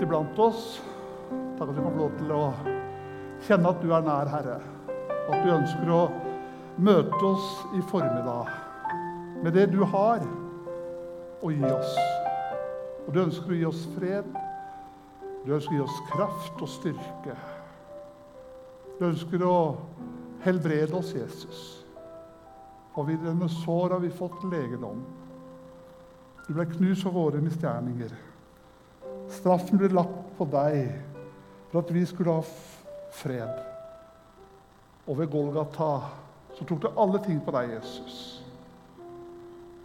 midt 0.00 0.08
iblant 0.08 0.38
oss. 0.38 0.80
Takk 1.58 1.68
at 1.68 1.76
vi 1.76 1.82
kan 1.82 1.92
få 1.92 1.98
lov 1.98 2.12
til 2.16 2.32
å 2.32 2.44
kjenne 3.44 3.70
at 3.70 3.82
du 3.82 3.90
er 3.92 4.04
nær, 4.04 4.28
Herre. 4.32 4.60
At 5.28 5.44
du 5.44 5.50
ønsker 5.52 5.90
å 5.92 6.02
møte 6.80 7.20
oss 7.26 7.48
i 7.76 7.82
formiddag 7.90 8.48
med 9.44 9.52
det 9.52 9.66
du 9.72 9.82
har 9.84 10.24
å 11.40 11.50
gi 11.52 11.64
oss. 11.64 11.98
Og 13.06 13.12
du 13.12 13.20
ønsker 13.26 13.52
å 13.52 13.58
gi 13.58 13.66
oss 13.68 13.84
fred. 13.96 14.24
Du 15.44 15.52
ønsker 15.56 15.74
å 15.74 15.78
gi 15.78 15.84
oss 15.84 16.00
kraft 16.10 16.60
og 16.60 16.68
styrke. 16.68 17.36
Du 18.98 19.06
ønsker 19.08 19.44
å 19.44 19.76
helbrede 20.44 20.96
oss, 20.96 21.12
Jesus. 21.16 21.60
Og 22.96 23.06
ved 23.08 23.20
denne 23.24 23.48
sår 23.60 23.96
har 23.96 24.02
vi 24.02 24.12
fått 24.12 24.42
legedom. 24.48 25.04
Du 26.48 26.52
ble 26.56 26.68
knust 26.72 27.04
for 27.04 27.14
våre 27.14 27.40
misgjerninger. 27.44 28.29
Straffen 29.40 29.80
ble 29.80 29.88
lagt 29.92 30.34
på 30.36 30.44
deg 30.52 30.90
for 31.70 31.80
at 31.80 31.92
vi 31.94 32.02
skulle 32.08 32.34
ha 32.36 32.44
fred. 33.16 33.60
Og 35.08 35.16
ved 35.18 35.30
Golgata 35.32 35.92
så 36.56 36.66
tok 36.66 36.82
du 36.82 36.88
alle 36.92 37.20
ting 37.24 37.40
på 37.44 37.54
deg, 37.54 37.72
Jesus. 37.78 38.16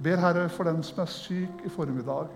Ber 0.03 0.19
Herre 0.19 0.49
for 0.51 0.67
den 0.67 0.81
som 0.83 1.05
er 1.05 1.11
syk 1.11 1.63
i 1.63 1.71
formiddag, 1.71 2.27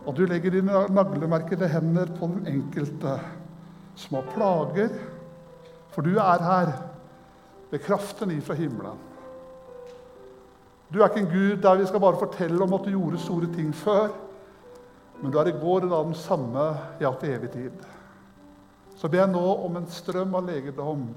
at 0.00 0.16
du 0.16 0.24
legger 0.28 0.52
dine 0.52 0.84
naglemerkede 0.92 1.68
hender 1.72 2.10
på 2.18 2.28
den 2.34 2.48
enkelte 2.48 3.16
som 3.96 4.18
har 4.18 4.28
plager, 4.34 4.92
for 5.90 6.04
du 6.04 6.18
er 6.20 6.44
her 6.44 6.72
ved 7.70 7.80
kraften 7.84 8.32
ifra 8.36 8.54
himmelen. 8.58 8.98
Du 10.92 11.00
er 11.00 11.08
ikke 11.08 11.22
en 11.22 11.32
gud 11.32 11.62
der 11.62 11.78
vi 11.78 11.86
skal 11.86 12.02
bare 12.02 12.18
fortelle 12.18 12.60
om 12.62 12.74
at 12.74 12.84
du 12.84 12.90
gjorde 12.90 13.22
store 13.22 13.48
ting 13.54 13.72
før. 13.74 14.10
Men 15.20 15.32
du 15.32 15.38
er 15.40 15.50
i 15.50 15.58
går 15.60 15.84
en 15.84 15.92
da 15.92 16.02
den 16.04 16.16
samme 16.16 16.66
ja 17.00 17.10
til 17.20 17.34
evig 17.36 17.50
tid. 17.52 17.82
Så 18.96 19.08
ber 19.08 19.22
jeg 19.22 19.32
nå 19.32 19.42
om 19.66 19.76
en 19.76 19.88
strøm 19.92 20.32
av 20.36 20.46
legedom 20.48 21.08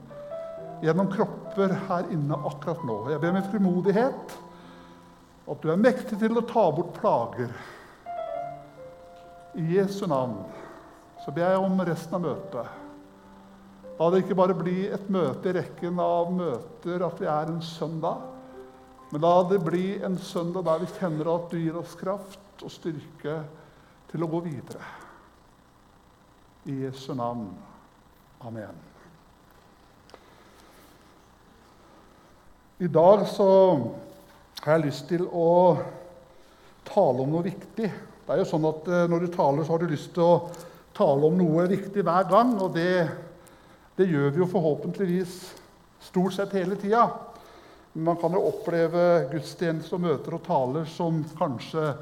gjennom 0.84 1.12
kropper 1.12 1.72
her 1.88 2.10
inne 2.12 2.36
akkurat 2.36 2.84
nå. 2.84 2.98
Jeg 3.14 3.22
ber 3.24 3.36
med 3.36 3.48
frimodighet 3.52 4.36
at 5.44 5.64
du 5.64 5.72
er 5.72 5.80
mektig 5.80 6.20
til 6.20 6.36
å 6.40 6.46
ta 6.48 6.66
bort 6.76 6.94
plager. 7.00 7.52
I 9.60 9.66
Jesu 9.78 10.06
navn 10.10 10.42
så 11.24 11.32
ber 11.32 11.54
jeg 11.54 11.64
om 11.64 11.84
resten 11.88 12.18
av 12.18 12.24
møtet. 12.26 12.80
La 14.00 14.10
det 14.10 14.24
ikke 14.24 14.36
bare 14.36 14.56
bli 14.58 14.88
et 14.92 15.10
møte 15.14 15.52
i 15.52 15.56
rekken 15.60 16.00
av 16.02 16.32
møter 16.34 17.04
at 17.06 17.20
vi 17.22 17.28
er 17.30 17.52
en 17.52 17.62
søndag. 17.64 18.24
Men 19.14 19.24
la 19.24 19.36
det 19.48 19.60
bli 19.64 19.88
en 20.04 20.18
søndag 20.18 20.66
der 20.68 20.82
vi 20.82 20.94
kjenner 20.98 21.30
at 21.36 21.52
du 21.52 21.60
gir 21.62 21.78
oss 21.80 21.94
kraft 22.00 22.64
og 22.66 22.74
styrke 22.74 23.44
til 24.14 24.22
å 24.22 24.30
gå 24.30 24.44
videre. 24.46 24.86
I 26.70 26.84
Jesu 26.86 27.16
navn. 27.18 27.48
Amen. 28.46 28.78
I 32.78 32.90
dag 32.94 33.26
så 33.32 33.48
har 34.62 34.78
jeg 34.78 34.86
lyst 34.86 35.10
til 35.10 35.26
å 35.26 35.50
tale 36.86 37.26
om 37.26 37.34
noe 37.34 37.48
viktig. 37.48 37.90
Det 37.90 38.32
er 38.36 38.44
jo 38.44 38.48
sånn 38.48 38.70
at 38.70 38.88
eh, 38.88 39.04
Når 39.10 39.26
du 39.26 39.34
taler, 39.34 39.66
så 39.66 39.74
har 39.74 39.82
du 39.82 39.90
lyst 39.90 40.14
til 40.14 40.24
å 40.24 40.48
tale 40.94 41.28
om 41.28 41.36
noe 41.40 41.66
viktig 41.72 42.06
hver 42.06 42.30
gang. 42.30 42.54
Og 42.62 42.78
det, 42.78 43.08
det 43.98 44.12
gjør 44.12 44.30
vi 44.30 44.44
jo 44.44 44.52
forhåpentligvis 44.54 45.38
stort 46.06 46.38
sett 46.38 46.54
hele 46.60 46.78
tida. 46.78 47.08
Man 47.98 48.20
kan 48.22 48.36
jo 48.38 48.46
oppleve 48.52 49.30
gudstjenester 49.34 49.98
og 49.98 50.06
møter 50.06 50.38
og 50.38 50.46
taler 50.46 50.86
som 50.90 51.24
kanskje 51.40 51.96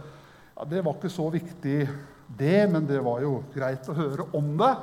ja, 0.62 0.66
Det 0.70 0.81
var 0.86 0.94
ikke 0.94 1.09
så 1.09 1.30
viktig, 1.34 1.90
det, 2.38 2.67
men 2.70 2.86
det 2.86 3.00
var 3.02 3.23
jo 3.26 3.40
greit 3.54 3.88
å 3.90 3.95
høre 3.98 4.27
om 4.38 4.54
det. 4.60 4.76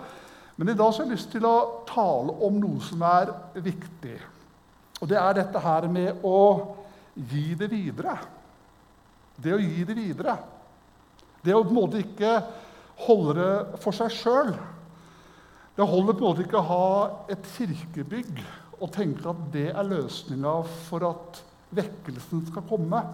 Men 0.59 0.72
i 0.72 0.75
dag 0.75 0.91
så 0.91 1.05
har 1.05 1.06
jeg 1.06 1.15
lyst 1.15 1.31
til 1.31 1.47
å 1.47 1.84
tale 1.87 2.34
om 2.44 2.56
noe 2.59 2.83
som 2.83 3.05
er 3.06 3.31
viktig. 3.62 4.16
Og 4.99 5.06
det 5.06 5.21
er 5.21 5.37
dette 5.39 5.62
her 5.62 5.87
med 5.87 6.25
å 6.27 6.41
gi 7.15 7.55
det 7.55 7.69
videre. 7.71 8.16
Det 9.39 9.55
å 9.55 9.61
gi 9.62 9.84
det 9.87 9.94
videre. 9.94 10.34
Det 11.47 11.55
å 11.55 11.62
på 11.62 11.71
en 11.71 11.78
måte 11.78 12.03
ikke 12.03 12.33
holde 13.06 13.39
det 13.39 13.78
for 13.78 13.95
seg 13.95 14.10
sjøl. 14.19 14.50
Det 15.78 15.87
holder 15.87 16.19
på 16.19 16.25
en 16.25 16.27
måte 16.33 16.43
ikke 16.43 16.59
å 16.59 16.69
ha 16.72 16.91
et 17.31 17.47
kirkebygg 17.55 18.43
og 18.81 18.91
tenke 18.99 19.31
at 19.31 19.47
det 19.55 19.69
er 19.71 19.87
løsninga 19.87 20.59
for 20.89 21.06
at 21.06 21.39
vekkelsen 21.78 22.49
skal 22.50 22.66
komme. 22.66 23.05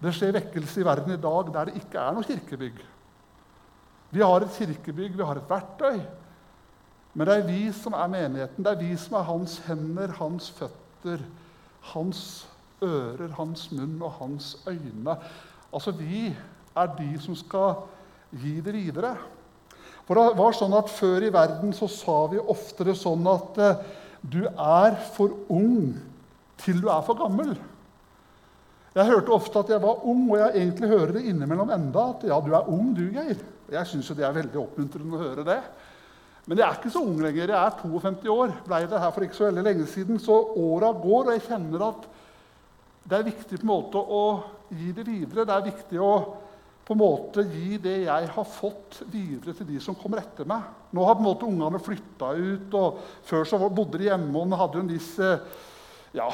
Det 0.00 0.14
skjer 0.16 0.32
vekkelse 0.32 0.80
i 0.80 0.86
verden 0.86 1.12
i 1.12 1.20
dag 1.20 1.52
der 1.52 1.68
det 1.68 1.82
ikke 1.82 2.00
er 2.00 2.16
noe 2.16 2.24
kirkebygg. 2.24 2.80
Vi 4.10 4.22
har 4.24 4.42
et 4.42 4.56
kirkebygg, 4.56 5.16
vi 5.16 5.26
har 5.26 5.38
et 5.38 5.50
verktøy. 5.50 6.00
Men 7.14 7.26
det 7.26 7.36
er 7.36 7.46
vi 7.46 7.60
som 7.74 7.94
er 7.98 8.10
menigheten. 8.10 8.64
Det 8.64 8.72
er 8.72 8.80
vi 8.80 8.94
som 8.98 9.18
er 9.18 9.26
hans 9.28 9.58
hender, 9.66 10.14
hans 10.18 10.50
føtter, 10.56 11.22
hans 11.92 12.22
ører, 12.82 13.32
hans 13.36 13.68
munn 13.74 13.98
og 14.02 14.14
hans 14.20 14.54
øyne. 14.66 15.16
Altså, 15.72 15.92
vi 15.94 16.30
er 16.76 16.94
de 16.98 17.10
som 17.20 17.36
skal 17.36 17.82
gi 18.30 18.60
det 18.64 18.74
videre. 18.74 19.14
For 20.06 20.18
det 20.18 20.38
var 20.38 20.56
sånn 20.56 20.74
at 20.74 20.90
Før 20.90 21.26
i 21.26 21.32
verden 21.34 21.74
så 21.76 21.86
sa 21.90 22.24
vi 22.32 22.40
oftere 22.40 22.96
sånn 22.98 23.26
at 23.30 23.58
eh, 23.62 23.82
du 24.20 24.42
er 24.48 24.96
for 25.14 25.34
ung 25.50 25.92
til 26.60 26.80
du 26.82 26.88
er 26.90 27.04
for 27.06 27.18
gammel. 27.18 27.54
Jeg 28.90 29.06
hørte 29.06 29.34
ofte 29.34 29.60
at 29.62 29.70
jeg 29.70 29.82
var 29.82 30.02
ung, 30.10 30.24
og 30.32 30.40
jeg 30.40 30.56
egentlig 30.58 30.90
hører 30.90 31.12
det 31.14 31.24
innimellom 31.30 31.70
enda 31.70 32.08
at 32.10 32.24
ja, 32.26 32.40
du 32.42 32.50
er 32.56 32.70
ung, 32.72 32.90
du, 32.96 33.04
Geir. 33.14 33.38
Jeg 33.70 33.86
syns 33.86 34.10
det 34.18 34.26
er 34.26 34.34
veldig 34.34 34.58
oppmuntrende 34.58 35.14
å 35.14 35.22
høre 35.22 35.46
det. 35.46 35.60
Men 36.50 36.58
jeg 36.58 36.66
er 36.66 36.78
ikke 36.80 36.90
så 36.90 37.04
ung 37.06 37.20
lenger. 37.22 37.52
Jeg 37.52 37.60
er 37.60 37.76
52 37.78 38.32
år. 38.34 38.54
Blei 38.66 38.80
det 38.90 39.02
her 39.04 39.12
for 39.14 39.26
ikke 39.26 39.38
så 39.38 39.46
veldig 39.46 39.62
lenge 39.68 39.86
siden. 39.92 40.18
Så 40.18 40.34
åra 40.58 40.90
går, 40.98 41.28
og 41.28 41.34
jeg 41.36 41.46
kjenner 41.46 41.84
at 41.92 42.08
det 43.10 43.18
er 43.18 43.28
viktig 43.28 43.60
på 43.60 43.62
en 43.62 43.70
måte 43.70 44.02
å 44.02 44.24
gi 44.74 44.90
det 44.96 45.06
videre. 45.06 45.46
Det 45.46 45.54
er 45.54 45.68
viktig 45.70 46.02
å 46.02 46.12
på 46.90 46.96
en 46.96 46.98
måte 47.04 47.44
gi 47.46 47.76
det 47.78 47.96
jeg 48.08 48.30
har 48.34 48.46
fått, 48.50 49.04
videre 49.12 49.52
til 49.54 49.68
de 49.68 49.78
som 49.78 49.94
kommer 49.94 50.24
etter 50.24 50.48
meg. 50.50 50.64
Nå 50.90 51.04
har 51.06 51.14
på 51.14 51.22
en 51.22 51.28
måte 51.28 51.46
ungene 51.46 51.78
flytta 51.78 52.32
ut, 52.34 52.74
og 52.74 52.98
før 53.28 53.46
så 53.46 53.60
bodde 53.68 54.00
de 54.00 54.08
hjemme 54.08 54.42
og 54.42 54.56
hadde 54.58 54.80
en 54.82 54.90
viss, 54.90 55.12
ja, 56.16 56.28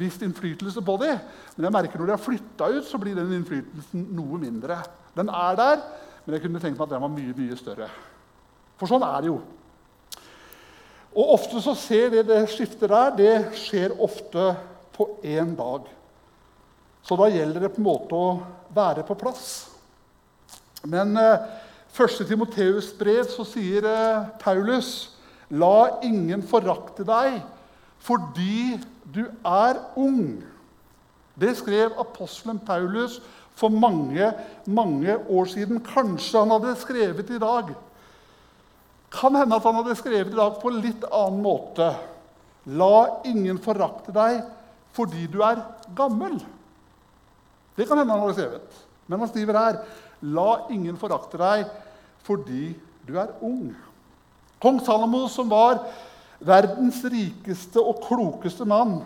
viss 0.00 0.18
innflytelse 0.22 0.82
på 0.84 0.96
dem. 1.02 1.18
Men 1.56 1.66
jeg 1.66 1.76
merker 1.76 2.00
når 2.00 2.10
de 2.10 2.16
har 2.16 2.24
flytta 2.24 2.70
ut, 2.72 2.86
så 2.88 3.00
blir 3.00 3.18
den 3.18 3.32
innflytelsen 3.36 4.06
noe 4.16 4.40
mindre. 4.40 4.80
Den 5.16 5.28
er 5.28 5.58
der, 5.58 5.86
men 6.24 6.36
jeg 6.36 6.44
kunne 6.44 6.62
tenkt 6.62 6.78
meg 6.78 6.86
at 6.86 6.94
den 6.94 7.04
var 7.04 7.12
mye, 7.12 7.36
mye 7.36 7.58
større. 7.58 7.90
For 8.80 8.88
sånn 8.88 9.04
er 9.04 9.18
det 9.20 9.32
jo. 9.32 9.40
Og 11.10 11.34
ofte 11.34 11.60
så 11.62 11.74
ser 11.76 12.12
vi 12.12 12.22
det 12.24 12.44
skiftet 12.52 12.88
der. 12.88 13.16
Det 13.18 13.34
skjer 13.58 13.96
ofte 14.00 14.52
på 14.94 15.08
én 15.26 15.56
dag. 15.58 15.88
Så 17.02 17.16
da 17.18 17.28
gjelder 17.32 17.66
det 17.66 17.72
på 17.74 17.80
en 17.82 17.88
måte 17.88 18.16
å 18.16 18.30
være 18.72 19.04
på 19.08 19.16
plass. 19.18 19.48
Men 20.86 21.16
eh, 21.18 21.48
1. 21.92 22.22
Timoteus' 22.28 22.92
brev 22.96 23.26
så 23.28 23.44
sier 23.48 23.84
eh, 23.88 24.28
Paulus.: 24.40 25.10
La 25.50 26.00
ingen 26.06 26.44
forakte 26.46 27.04
deg 27.04 27.40
fordi 28.00 28.78
du 29.14 29.24
er 29.46 29.80
ung. 29.98 30.40
Det 31.40 31.54
skrev 31.58 31.96
apostelen 32.00 32.58
Paulus 32.58 33.20
for 33.56 33.72
mange, 33.72 34.32
mange 34.66 35.16
år 35.28 35.48
siden. 35.52 35.80
Kanskje 35.84 36.42
han 36.42 36.54
hadde 36.54 36.76
skrevet 36.80 37.30
i 37.30 37.40
dag. 37.40 37.72
Kan 39.10 39.36
hende 39.36 39.56
at 39.56 39.66
han 39.66 39.80
hadde 39.80 39.98
skrevet 39.98 40.32
i 40.32 40.38
dag 40.38 40.60
på 40.60 40.70
en 40.70 40.80
litt 40.84 41.04
annen 41.10 41.42
måte. 41.44 41.90
La 42.70 43.20
ingen 43.26 43.58
forakte 43.62 44.14
deg 44.14 44.42
fordi 44.94 45.26
du 45.30 45.40
er 45.46 45.62
gammel. 45.96 46.36
Det 47.76 47.86
kan 47.88 47.98
hende 48.00 48.12
han 48.12 48.24
hadde 48.24 48.38
skrevet. 48.38 48.80
Men 49.06 49.22
han 49.22 49.30
skriver 49.30 49.58
her 49.58 49.82
La 50.20 50.50
ingen 50.70 50.98
forakte 51.00 51.40
deg 51.40 51.70
fordi 52.26 52.74
du 53.08 53.14
er 53.18 53.32
ung. 53.40 53.70
Kong 54.60 54.76
Salomo, 54.84 55.24
som 55.32 55.48
var 55.48 55.80
verdens 56.40 57.02
rikeste 57.04 57.82
og 57.82 58.02
klokeste 58.06 58.64
mann 58.68 59.00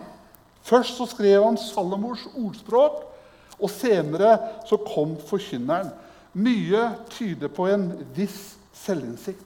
Først 0.65 0.97
så 0.97 1.05
skrev 1.05 1.43
han 1.43 1.57
Salomos 1.61 2.23
ordspråk, 2.33 3.03
og 3.61 3.69
senere 3.69 4.31
så 4.65 4.79
kom 4.81 5.13
forkynneren. 5.29 5.91
Mye 6.33 6.87
tyder 7.13 7.51
på 7.53 7.67
en 7.69 7.91
viss 8.15 8.55
selvinnsikt. 8.75 9.45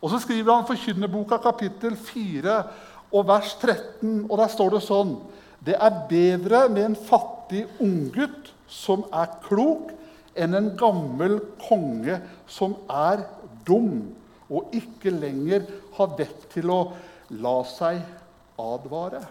Og 0.00 0.12
så 0.12 0.20
skriver 0.22 0.54
han 0.54 0.68
Forkynnerboka 0.68 1.40
kapittel 1.42 1.96
4 1.98 2.54
og 3.10 3.26
vers 3.28 3.56
13, 3.60 4.30
og 4.30 4.38
der 4.38 4.52
står 4.54 4.76
det 4.76 4.84
sånn 4.86 5.16
Det 5.60 5.74
er 5.74 5.98
bedre 6.08 6.62
med 6.72 6.86
en 6.86 6.96
fattig 6.96 7.66
unggutt 7.82 8.54
som 8.70 9.02
er 9.12 9.28
klok, 9.44 9.90
enn 10.38 10.54
en 10.54 10.70
gammel 10.78 11.40
konge 11.66 12.16
som 12.48 12.78
er 12.88 13.26
dum 13.66 14.06
og 14.50 14.72
ikke 14.74 15.12
lenger 15.12 15.66
har 15.98 16.14
vett 16.16 16.46
til 16.54 16.70
å 16.72 16.80
la 17.30 17.56
seg 17.68 18.00
advare. 18.60 19.22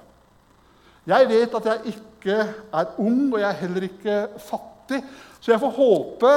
Jeg 1.10 1.30
vet 1.30 1.56
at 1.58 1.70
jeg 1.72 1.96
ikke 1.96 2.38
er 2.74 2.94
ung, 3.02 3.34
og 3.34 3.40
jeg 3.40 3.50
er 3.50 3.62
heller 3.64 3.88
ikke 3.88 4.18
fattig, 4.44 5.02
så 5.40 5.54
jeg 5.54 5.62
får 5.64 5.76
håpe 5.80 6.34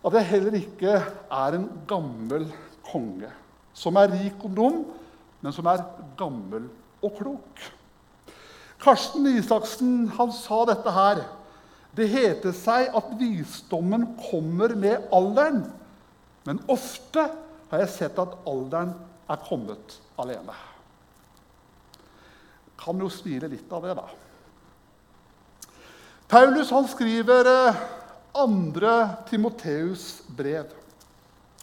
at 0.00 0.16
jeg 0.16 0.30
heller 0.30 0.56
ikke 0.56 0.96
er 0.96 1.56
en 1.58 1.68
gammel 1.88 2.48
konge 2.90 3.28
som 3.80 3.96
er 3.96 4.12
rik 4.12 4.44
og 4.44 4.54
dum, 4.56 4.80
men 5.40 5.54
som 5.54 5.68
er 5.70 5.84
gammel 6.18 6.66
og 7.00 7.12
klok. 7.16 7.62
Karsten 8.80 9.28
Isaksen 9.30 10.08
han 10.16 10.32
sa 10.36 10.62
dette 10.68 10.92
her. 10.94 11.22
Det 11.96 12.08
heter 12.08 12.54
seg 12.56 12.92
at 12.96 13.12
visdommen 13.20 14.06
kommer 14.30 14.74
med 14.78 15.08
alderen. 15.12 15.64
Men 16.48 16.62
ofte 16.70 17.26
har 17.70 17.84
jeg 17.84 17.94
sett 17.94 18.20
at 18.20 18.36
alderen 18.48 18.94
er 19.30 19.40
kommet 19.46 19.98
alene. 20.20 20.56
Kan 22.80 23.00
jo 23.00 23.10
smile 23.12 23.50
litt 23.52 23.72
av 23.72 23.84
det, 23.84 23.94
da. 23.98 24.08
Paulus 26.30 26.70
han 26.70 26.86
skriver 26.88 27.48
eh, 27.50 27.80
andre 28.38 28.92
Timoteus' 29.28 30.22
brev. 30.26 30.70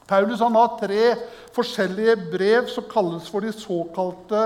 Paulus 0.07 0.39
han 0.43 0.55
har 0.55 0.75
tre 0.79 1.15
forskjellige 1.55 2.15
brev 2.31 2.67
som 2.71 2.85
kalles 2.91 3.29
for 3.31 3.43
de 3.43 3.53
såkalte 3.55 4.43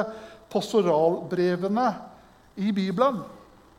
pastoralbrevene 0.51 1.87
i 2.61 2.71
Bibelen. 2.75 3.21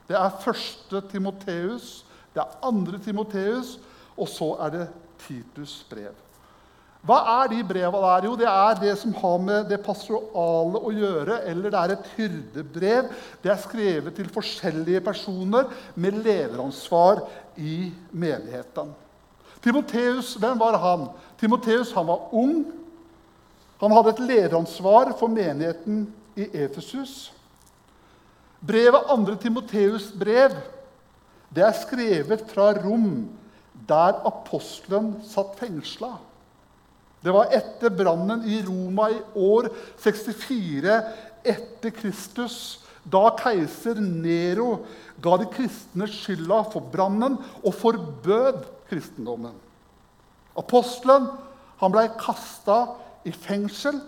Det 0.09 0.19
er 0.19 0.41
første 0.43 1.03
Timoteus, 1.11 2.03
det 2.35 2.43
er 2.43 2.59
andre 2.67 2.99
Timoteus, 3.03 3.77
og 4.17 4.29
så 4.29 4.53
er 4.67 4.77
det 4.77 4.87
Titus' 5.23 5.83
brev. 5.91 6.15
Hva 7.03 7.19
er 7.43 7.49
de 7.51 7.65
breva 7.67 7.99
der? 7.99 8.29
Jo, 8.29 8.37
det 8.39 8.47
er 8.47 8.77
det 8.79 8.93
som 9.01 9.15
har 9.19 9.39
med 9.43 9.67
det 9.73 9.81
pastorale 9.83 10.79
å 10.79 10.93
gjøre. 10.95 11.41
Eller 11.51 11.73
det 11.75 11.81
er 11.81 11.95
et 11.97 12.11
hyrdebrev. 12.15 13.09
Det 13.43 13.51
er 13.51 13.63
skrevet 13.65 14.15
til 14.15 14.31
forskjellige 14.31 15.03
personer 15.03 15.73
med 15.99 16.21
lederansvar 16.23 17.25
i 17.59 17.91
menigheten. 18.13 18.95
Timoteus, 19.63 20.37
hvem 20.39 20.63
var 20.63 20.79
han? 20.79 21.09
Timoteus 21.43 21.91
han 21.95 22.07
var 22.07 22.31
ung. 22.39 22.63
Han 23.83 23.95
hadde 23.97 24.15
et 24.15 24.27
lederansvar 24.29 25.11
for 25.19 25.31
menigheten 25.31 26.05
i 26.39 26.47
Efesus. 26.65 27.33
Brevet 28.63 29.11
2. 29.11 29.35
Timoteus' 29.43 30.13
brev 30.15 30.55
det 31.53 31.65
er 31.67 31.75
skrevet 31.77 32.45
fra 32.49 32.71
rom, 32.79 33.27
der 33.89 34.23
apostelen 34.29 35.17
satt 35.27 35.59
fengsla. 35.59 36.15
Det 37.23 37.31
var 37.31 37.53
etter 37.55 37.93
brannen 37.95 38.43
i 38.51 38.59
Roma 38.67 39.09
i 39.13 39.21
år 39.39 39.69
64 40.03 40.97
etter 41.47 41.95
Kristus, 41.95 42.57
da 43.03 43.33
keiser 43.39 43.99
Nero 43.99 44.85
ga 45.23 45.37
de 45.39 45.47
kristne 45.51 46.07
skylda 46.11 46.61
for 46.71 46.91
brannen 46.93 47.39
og 47.63 47.75
forbød 47.79 48.63
kristendommen. 48.91 49.55
Apostelen 50.59 51.31
han 51.83 51.95
ble 51.95 52.05
kasta 52.19 52.79
i 53.27 53.33
fengsel, 53.35 53.99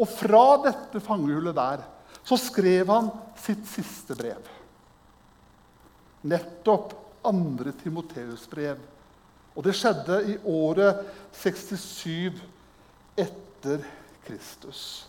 og 0.00 0.08
fra 0.08 0.44
dette 0.64 1.02
fangehullet 1.04 1.54
der 1.58 1.82
så 2.26 2.38
skrev 2.38 2.90
han 2.90 3.10
sitt 3.38 3.66
siste 3.68 4.14
brev. 4.18 4.46
Nettopp 6.22 6.94
2. 7.26 7.72
Timoteus' 7.82 8.48
brev. 8.50 8.78
Og 9.56 9.64
det 9.66 9.74
skjedde 9.76 10.20
i 10.30 10.36
året 10.48 11.02
67 11.36 12.38
etter 13.16 13.82
Kristus. 14.26 15.06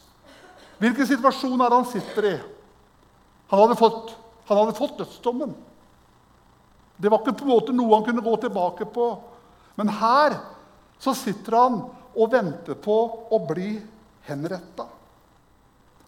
Hvilken 0.81 1.07
situasjon 1.07 1.61
er 1.61 1.69
det 1.69 1.77
han 1.77 1.89
sitter 1.91 2.27
i? 2.31 2.37
Han 3.51 3.63
hadde 3.65 3.77
fått, 3.77 4.15
han 4.49 4.61
hadde 4.63 4.77
fått 4.77 4.97
dødsdommen. 5.01 5.53
Det 7.01 7.09
var 7.09 7.21
ikke 7.21 7.35
på 7.41 7.45
en 7.45 7.53
måte 7.53 7.75
noe 7.75 7.97
han 7.97 8.05
kunne 8.05 8.23
gå 8.25 8.33
tilbake 8.41 8.87
på. 8.93 9.11
Men 9.77 9.91
her 10.01 10.37
så 11.01 11.13
sitter 11.17 11.57
han 11.57 11.77
og 12.11 12.33
venter 12.33 12.77
på 12.77 12.97
å 13.31 13.39
bli 13.47 13.75
henretta. 14.27 14.87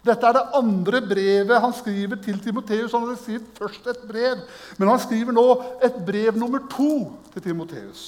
Dette 0.04 0.28
er 0.28 0.36
det 0.36 0.58
andre 0.60 1.00
brevet 1.06 1.62
han 1.64 1.74
skriver 1.76 2.20
til 2.24 2.42
Timoteus. 2.44 2.92
Han 2.92 3.06
hadde 3.06 3.22
skrevet 3.22 3.60
først 3.62 3.88
et 3.88 4.02
brev, 4.08 4.42
men 4.78 4.92
han 4.92 5.00
skriver 5.00 5.36
nå 5.36 5.46
et 5.86 5.96
brev 6.06 6.36
nummer 6.40 6.66
to 6.72 7.08
til 7.32 7.46
Timoteus. 7.46 8.04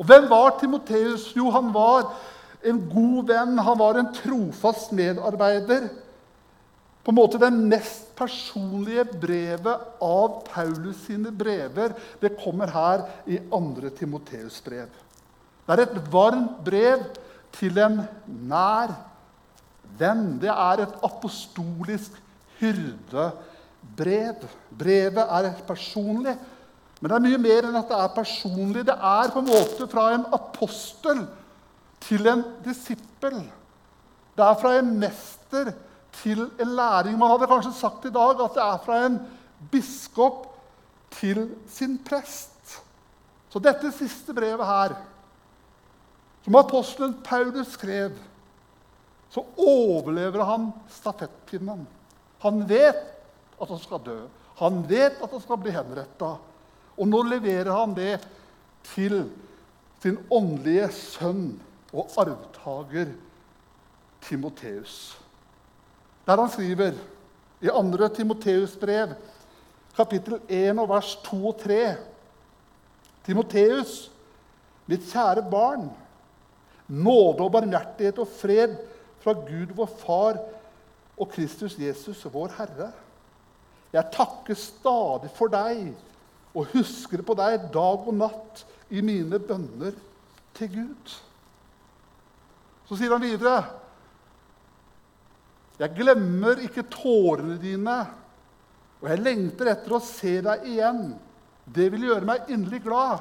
Og 0.00 0.08
hvem 0.08 0.24
var 0.30 0.56
Timoteus? 0.60 1.28
Jo, 1.36 1.50
han 1.52 1.68
var 1.74 2.14
en 2.62 2.80
god 2.90 3.28
venn. 3.28 3.58
Han 3.58 3.78
var 3.78 4.00
en 4.00 4.12
trofast 4.14 4.92
medarbeider. 4.96 5.88
På 7.06 7.12
en 7.12 7.18
måte 7.20 7.38
Det 7.38 7.52
mest 7.52 8.08
personlige 8.16 9.04
brevet 9.04 10.02
av 10.02 10.40
Paulus 10.48 11.04
sine 11.06 11.30
brever 11.30 11.94
det 12.20 12.32
kommer 12.40 12.66
her 12.66 13.04
i 13.26 13.38
2. 13.38 13.92
Timoteus' 13.94 14.62
brev. 14.64 14.88
Det 15.66 15.76
er 15.76 15.82
et 15.84 16.12
varmt 16.12 16.64
brev 16.64 17.04
til 17.54 17.78
en 17.78 18.00
nær 18.26 18.94
venn. 19.98 20.38
Det 20.42 20.50
er 20.50 20.82
et 20.82 20.98
apostolisk 21.06 22.18
hyrdebrev. 22.58 24.46
Brevet 24.76 25.24
er 25.38 25.50
personlig, 25.66 26.34
men 27.00 27.10
det 27.10 27.16
er 27.16 27.26
mye 27.28 27.42
mer 27.46 27.68
enn 27.68 27.78
at 27.78 27.90
det 27.90 27.98
er 28.02 28.14
personlig. 28.16 28.86
Det 28.88 28.96
er 28.96 29.30
på 29.30 29.42
en 29.44 29.50
måte 29.50 29.86
fra 29.92 30.08
en 30.14 30.26
apostel 30.34 31.26
til 32.06 32.26
en 32.30 32.44
disippel. 32.64 33.40
Det 34.36 34.44
er 34.44 34.58
fra 34.60 34.76
en 34.78 34.92
mester 35.00 35.72
til 36.22 36.46
en 36.60 36.74
læring. 36.76 37.18
Man 37.18 37.32
hadde 37.32 37.48
kanskje 37.50 37.74
sagt 37.76 38.06
i 38.06 38.14
dag 38.14 38.42
at 38.44 38.54
det 38.54 38.62
er 38.62 38.78
fra 38.84 39.00
en 39.06 39.18
biskop 39.72 40.46
til 41.16 41.48
sin 41.68 41.98
prest. 42.04 42.78
Så 43.50 43.62
dette 43.62 43.92
siste 43.96 44.34
brevet 44.36 44.66
her, 44.66 44.96
som 46.44 46.58
apostelen 46.60 47.14
Paulus 47.24 47.72
skrev, 47.74 48.12
så 49.32 49.42
overlever 49.58 50.44
han 50.44 50.70
stafettpinnen. 50.92 51.86
Han 52.44 52.62
vet 52.68 53.00
at 53.60 53.68
han 53.68 53.80
skal 53.80 54.04
dø. 54.04 54.18
Han 54.60 54.84
vet 54.88 55.18
at 55.22 55.32
han 55.32 55.42
skal 55.42 55.58
bli 55.60 55.72
henretta. 55.74 56.36
Og 56.96 57.08
nå 57.08 57.22
leverer 57.26 57.72
han 57.72 57.94
det 57.96 58.20
til 58.94 59.24
sin 60.02 60.20
åndelige 60.30 60.88
sønn 60.94 61.56
og 61.92 62.10
arvtaker 62.18 63.12
Timoteus. 64.26 65.18
Der 66.26 66.40
han 66.40 66.50
skriver 66.50 66.92
i 67.60 67.70
2. 67.70 68.08
Timoteus 68.14 68.76
brev, 68.76 69.14
kapittel 69.96 70.40
1 70.48 70.78
og 70.78 70.88
vers 70.88 71.16
2 71.24 71.46
og 71.46 71.60
3 71.62 71.96
Timoteus, 73.26 74.10
mitt 74.86 75.06
kjære 75.10 75.42
barn, 75.50 75.88
nåde 76.86 77.42
og 77.42 77.52
barmhjertighet 77.56 78.20
og 78.22 78.28
fred 78.38 78.76
fra 79.22 79.34
Gud 79.34 79.72
vår 79.74 79.90
Far 79.98 80.38
og 81.18 81.32
Kristus 81.32 81.74
Jesus, 81.78 82.22
vår 82.30 82.54
Herre. 82.58 82.92
Jeg 83.92 84.12
takker 84.14 84.58
stadig 84.58 85.30
for 85.34 85.50
deg 85.50 85.88
og 86.54 86.70
husker 86.74 87.22
på 87.26 87.34
deg 87.38 87.66
dag 87.74 88.06
og 88.06 88.14
natt 88.14 88.62
i 88.94 89.02
mine 89.02 89.40
bønner 89.42 89.96
til 90.54 90.70
Gud. 90.76 91.16
Så 92.86 92.98
sier 92.98 93.12
han 93.12 93.24
videre 93.24 93.56
Jeg 95.76 95.92
glemmer 95.98 96.62
ikke 96.64 96.86
tårene 96.88 97.58
dine, 97.60 97.96
og 99.02 99.10
jeg 99.10 99.20
lengter 99.20 99.68
etter 99.74 99.92
å 99.92 100.00
se 100.00 100.38
deg 100.44 100.62
igjen. 100.70 101.02
Det 101.66 101.90
vil 101.92 102.06
gjøre 102.08 102.28
meg 102.28 102.48
inderlig 102.48 102.80
glad. 102.86 103.20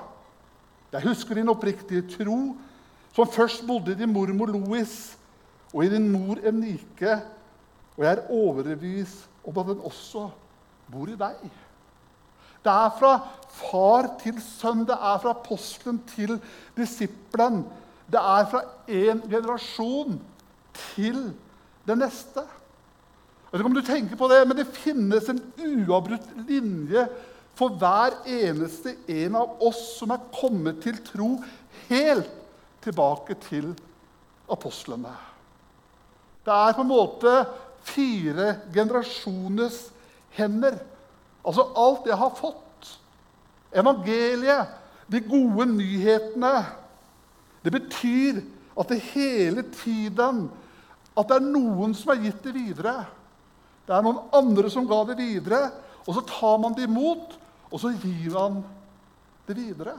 Jeg 0.94 1.04
husker 1.10 1.36
din 1.36 1.52
oppriktige 1.52 2.06
tro, 2.14 2.56
som 3.12 3.28
først 3.32 3.66
bodde 3.68 3.92
i 3.92 4.00
din 4.00 4.14
mormor 4.14 4.54
Louis 4.54 4.94
og 5.74 5.84
i 5.84 5.92
din 5.92 6.08
mor 6.14 6.40
Emnike, 6.48 7.18
og 7.98 8.06
jeg 8.06 8.12
er 8.14 8.32
overbevist 8.32 9.28
om 9.44 9.60
at 9.60 9.70
den 9.74 9.84
også 9.88 10.30
bor 10.92 11.12
i 11.12 11.20
deg. 11.20 11.44
Det 12.66 12.74
er 12.74 12.94
fra 12.98 13.12
far 13.60 14.08
til 14.22 14.40
sønn, 14.42 14.86
det 14.88 14.96
er 14.96 15.20
fra 15.22 15.36
apostelen 15.36 16.00
til 16.10 16.38
disippelen. 16.78 17.64
Det 18.12 18.22
er 18.22 18.48
fra 18.52 18.62
én 18.88 19.24
generasjon 19.30 20.20
til 20.94 21.22
den 21.88 22.02
neste. 22.02 22.44
Jeg 22.44 23.52
vet 23.52 23.62
ikke 23.62 23.72
om 23.72 23.78
du 23.78 23.88
tenker 23.88 24.20
på 24.20 24.28
det, 24.30 24.42
men 24.48 24.58
det 24.58 24.68
finnes 24.76 25.30
en 25.32 25.42
uavbrutt 25.64 26.28
linje 26.50 27.06
for 27.56 27.78
hver 27.80 28.18
eneste 28.28 28.98
en 29.08 29.38
av 29.40 29.62
oss 29.64 29.82
som 30.00 30.12
er 30.12 30.26
kommet 30.36 30.82
til 30.84 30.98
tro 31.08 31.30
helt 31.88 32.32
tilbake 32.84 33.38
til 33.48 33.72
apostlene. 34.52 35.14
Det 36.46 36.54
er 36.54 36.76
på 36.76 36.84
en 36.84 36.92
måte 36.92 37.32
fire 37.86 38.50
generasjoners 38.74 39.80
hender. 40.36 40.78
Altså 41.46 41.66
alt 41.78 42.10
jeg 42.10 42.18
har 42.20 42.34
fått. 42.38 42.92
Evangeliet, 43.76 44.74
de 45.12 45.22
gode 45.26 45.66
nyhetene. 45.72 46.54
Det 47.66 47.74
betyr 47.74 48.44
at 48.78 48.92
det 48.92 49.02
hele 49.16 49.64
tiden 49.74 50.46
at 51.16 51.30
det 51.30 51.38
er 51.40 51.48
noen 51.48 51.96
som 51.98 52.12
har 52.12 52.22
gitt 52.22 52.44
det 52.44 52.54
videre. 52.54 52.94
Det 53.88 53.94
er 53.96 54.04
noen 54.06 54.20
andre 54.36 54.70
som 54.70 54.88
ga 54.90 55.00
det 55.10 55.18
videre, 55.18 55.70
og 56.06 56.18
så 56.18 56.26
tar 56.30 56.60
man 56.62 56.76
det 56.78 56.86
imot, 56.86 57.38
og 57.72 57.82
så 57.82 57.94
gir 57.96 58.36
man 58.36 58.60
det 59.48 59.56
videre. 59.58 59.96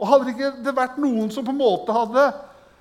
Og 0.00 0.08
Hadde 0.08 0.32
ikke 0.32 0.52
det 0.64 0.76
vært 0.76 1.00
noen 1.02 1.28
som 1.32 1.44
på 1.44 1.52
en 1.52 1.60
måte 1.60 1.92
hadde 1.92 2.30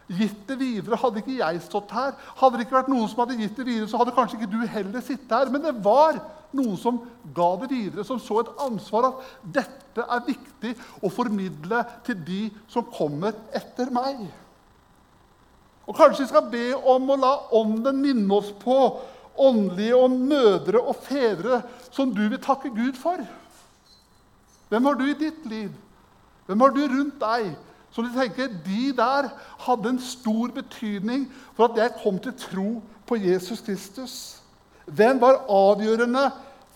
gitt 0.10 0.46
det 0.48 0.58
videre, 0.58 0.98
hadde 0.98 1.22
ikke 1.22 1.39
jeg 1.41 1.62
stått 1.65 1.91
her. 1.94 2.13
Hadde 2.39 2.58
det 2.58 2.65
ikke 2.65 2.79
vært 2.79 2.91
noen 2.94 3.10
som 3.12 3.24
hadde 3.24 3.38
gitt 3.41 3.58
det 3.60 3.68
videre, 3.68 3.89
så 3.91 4.00
hadde 4.00 4.15
kanskje 4.15 4.39
ikke 4.39 4.53
du 4.53 4.62
heller 4.63 5.03
sittet 5.06 5.36
her. 5.36 5.51
Men 5.51 5.65
det 5.65 5.75
var 5.84 6.22
noen 6.56 6.77
som 6.79 7.00
ga 7.36 7.50
det 7.62 7.70
videre, 7.72 8.06
som 8.06 8.20
så 8.22 8.41
et 8.41 8.51
ansvar 8.65 9.10
at 9.10 9.25
dette 9.60 10.06
er 10.06 10.25
viktig 10.27 10.75
å 11.03 11.12
formidle 11.13 11.84
til 12.08 12.18
de 12.25 12.41
som 12.72 12.88
kommer 12.94 13.36
etter 13.56 13.91
meg. 13.94 14.24
Og 15.89 15.98
Kanskje 15.98 16.25
vi 16.25 16.29
skal 16.29 16.50
be 16.51 16.65
om 16.77 17.10
å 17.10 17.18
la 17.18 17.34
Ånden 17.58 18.01
minne 18.01 18.36
oss 18.36 18.51
på 18.62 18.77
åndelige 19.39 19.96
og 19.98 20.12
mødre 20.12 20.82
og 20.82 20.98
fedre 21.01 21.62
som 21.91 22.12
du 22.13 22.25
vil 22.27 22.41
takke 22.44 22.70
Gud 22.70 22.98
for. 23.00 23.22
Hvem 24.70 24.86
har 24.86 25.00
du 25.00 25.06
i 25.08 25.18
ditt 25.18 25.46
liv? 25.50 25.72
Hvem 26.46 26.62
har 26.62 26.74
du 26.75 26.82
rundt 26.88 27.18
deg 27.22 27.53
som 27.94 28.06
du 28.06 28.13
tenker 28.13 28.51
de 28.65 28.91
der 28.94 29.32
hadde 29.65 29.96
en 29.96 30.01
stor 30.01 30.51
betydning 30.53 31.25
for 31.56 31.70
at 31.70 31.77
jeg 31.77 31.98
kom 32.03 32.20
til 32.22 32.36
tro 32.38 32.68
på 33.10 33.18
Jesus 33.18 33.62
Kristus? 33.65 34.38
Hvem 34.96 35.22
var 35.22 35.43
avgjørende 35.50 36.25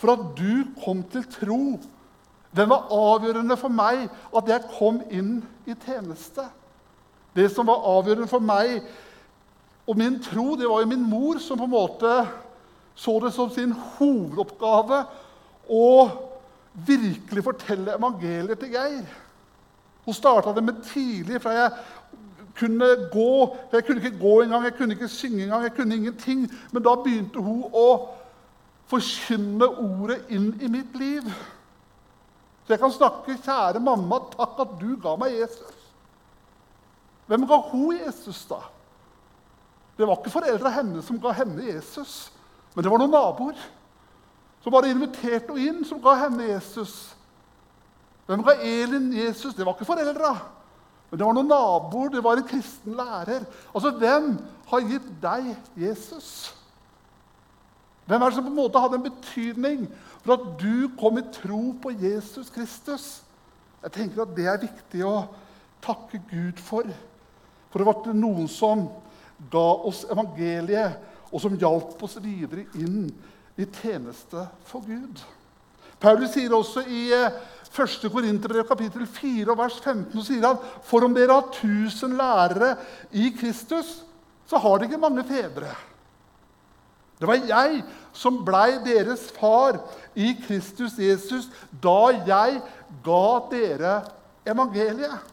for 0.02 0.14
at 0.14 0.26
du 0.38 0.66
kom 0.84 1.04
til 1.12 1.26
tro? 1.32 1.62
Hvem 2.54 2.70
var 2.70 2.92
avgjørende 2.94 3.58
for 3.58 3.74
meg 3.74 4.06
at 4.36 4.52
jeg 4.52 4.70
kom 4.78 5.02
inn 5.10 5.40
i 5.66 5.74
tjeneste? 5.86 6.46
Det 7.34 7.50
som 7.52 7.68
var 7.68 7.86
avgjørende 7.96 8.30
for 8.30 8.44
meg 8.44 8.84
og 9.90 9.98
min 10.00 10.20
tro, 10.24 10.54
det 10.56 10.70
var 10.70 10.84
jo 10.84 10.92
min 10.94 11.10
mor 11.10 11.42
som 11.44 11.60
på 11.60 11.66
en 11.68 11.74
måte 11.74 12.14
så 12.96 13.18
det 13.24 13.34
som 13.34 13.50
sin 13.50 13.74
hovedoppgave 13.98 15.00
å 15.74 15.88
virkelig 16.86 17.44
fortelle 17.46 17.96
evangeliet 17.98 18.62
til 18.62 18.76
Geir. 18.76 19.08
Hun 20.06 20.16
starta 20.16 20.54
det 20.54 20.64
med 20.66 20.82
tidlig, 20.86 21.42
fra 21.42 21.56
jeg 21.56 21.72
kunne 22.60 23.10
gå 23.12 23.58
Jeg 23.72 23.86
kunne 23.86 24.02
ikke 24.02 24.20
gå 24.20 24.42
engang, 24.42 24.64
jeg 24.64 24.76
kunne 24.78 24.94
ikke 24.94 25.08
synge 25.08 25.44
engang, 25.44 25.64
jeg 25.64 25.74
kunne 25.74 25.96
ingenting. 25.96 26.52
Men 26.72 26.84
da 26.84 26.96
begynte 26.96 27.42
hun 27.42 27.64
å 27.74 27.88
forkynne 28.92 29.68
ordet 29.68 30.22
inn 30.30 30.52
i 30.62 30.70
mitt 30.70 30.96
liv. 30.98 31.26
Så 32.64 32.76
jeg 32.76 32.80
kan 32.80 32.94
snakke, 32.94 33.40
kjære 33.44 33.82
mamma, 33.84 34.22
takk 34.38 34.60
at 34.64 34.78
du 34.80 34.94
ga 35.02 35.16
meg 35.20 35.34
Jesus. 35.36 35.80
Hvem 37.28 37.48
ga 37.48 37.58
hun 37.72 37.98
Jesus, 37.98 38.46
da? 38.46 38.62
Det 39.98 40.08
var 40.08 40.20
ikke 40.20 40.34
foreldra 40.34 40.72
hennes 40.74 41.06
som 41.06 41.20
ga 41.22 41.34
henne 41.38 41.66
Jesus. 41.68 42.32
Men 42.74 42.84
det 42.84 42.92
var 42.92 43.02
noen 43.02 43.14
naboer 43.14 43.58
som 44.64 44.74
bare 44.74 44.94
inviterte 44.94 45.54
henne 45.54 45.68
inn, 45.68 45.84
som 45.86 46.00
ga 46.02 46.16
henne 46.24 46.48
Jesus. 46.48 47.14
Hvem 48.26 48.44
ga 48.48 48.56
Elin 48.64 49.12
Jesus? 49.14 49.56
Det 49.56 49.66
var 49.66 49.76
ikke 49.76 49.90
foreldra. 49.90 50.38
Men 51.14 51.20
det 51.22 51.26
var 51.28 51.36
noen 51.38 51.52
naboer, 51.52 52.08
det 52.10 52.22
var 52.26 52.40
en 52.42 52.48
kristen 52.50 52.96
lærer. 52.98 53.44
Altså, 53.70 53.92
Hvem 54.02 54.32
har 54.72 54.88
gitt 54.90 55.10
deg 55.22 55.52
Jesus? 55.78 56.30
Hvem 58.10 58.18
er 58.18 58.32
det 58.32 58.38
som 58.40 58.48
på 58.48 58.50
en 58.50 58.58
måte 58.58 58.82
hadde 58.82 58.98
en 58.98 59.06
betydning 59.06 59.84
for 60.24 60.34
at 60.34 60.48
du 60.58 60.90
kom 60.98 61.20
i 61.22 61.26
tro 61.36 61.60
på 61.84 61.94
Jesus 62.02 62.50
Kristus? 62.50 63.06
Jeg 63.84 63.94
tenker 63.94 64.24
at 64.24 64.34
det 64.34 64.48
er 64.50 64.64
viktig 64.64 65.04
å 65.06 65.28
takke 65.86 66.18
Gud 66.32 66.58
for. 66.66 66.90
For 67.70 67.78
det 67.78 67.90
var 67.92 68.18
noen 68.18 68.50
som 68.50 68.88
ga 69.54 69.68
oss 69.86 70.08
evangeliet 70.10 70.98
og 71.30 71.46
som 71.46 71.62
hjalp 71.62 72.02
oss 72.10 72.18
videre 72.26 72.66
inn 72.74 73.06
i 73.54 73.70
tjeneste 73.70 74.48
for 74.66 74.82
Gud. 74.90 75.22
Paulus 76.02 76.34
sier 76.34 76.58
også 76.58 76.88
i 76.90 77.06
1. 77.74 78.06
Eh, 78.06 78.12
Korinterbrev 78.12 78.68
kapittel 78.70 79.08
4 79.10 79.56
vers 79.58 79.80
15 79.82 80.20
så 80.20 80.28
sier 80.28 80.46
han, 80.46 80.62
For 80.86 81.06
om 81.06 81.16
dere 81.16 81.40
har 81.40 81.50
tusen 81.56 82.16
lærere 82.20 82.76
i 83.12 83.32
Kristus, 83.34 84.04
så 84.50 84.62
har 84.62 84.78
dere 84.78 84.92
ikke 84.92 85.02
mange 85.02 85.26
fedre. 85.26 85.74
Det 87.20 87.30
var 87.30 87.46
jeg 87.48 87.84
som 88.14 88.42
blei 88.46 88.78
deres 88.84 89.30
far 89.38 89.80
i 90.16 90.34
Kristus 90.44 90.98
Jesus 91.00 91.48
da 91.82 92.12
jeg 92.28 92.60
ga 93.06 93.28
dere 93.52 93.94
evangeliet. 94.46 95.32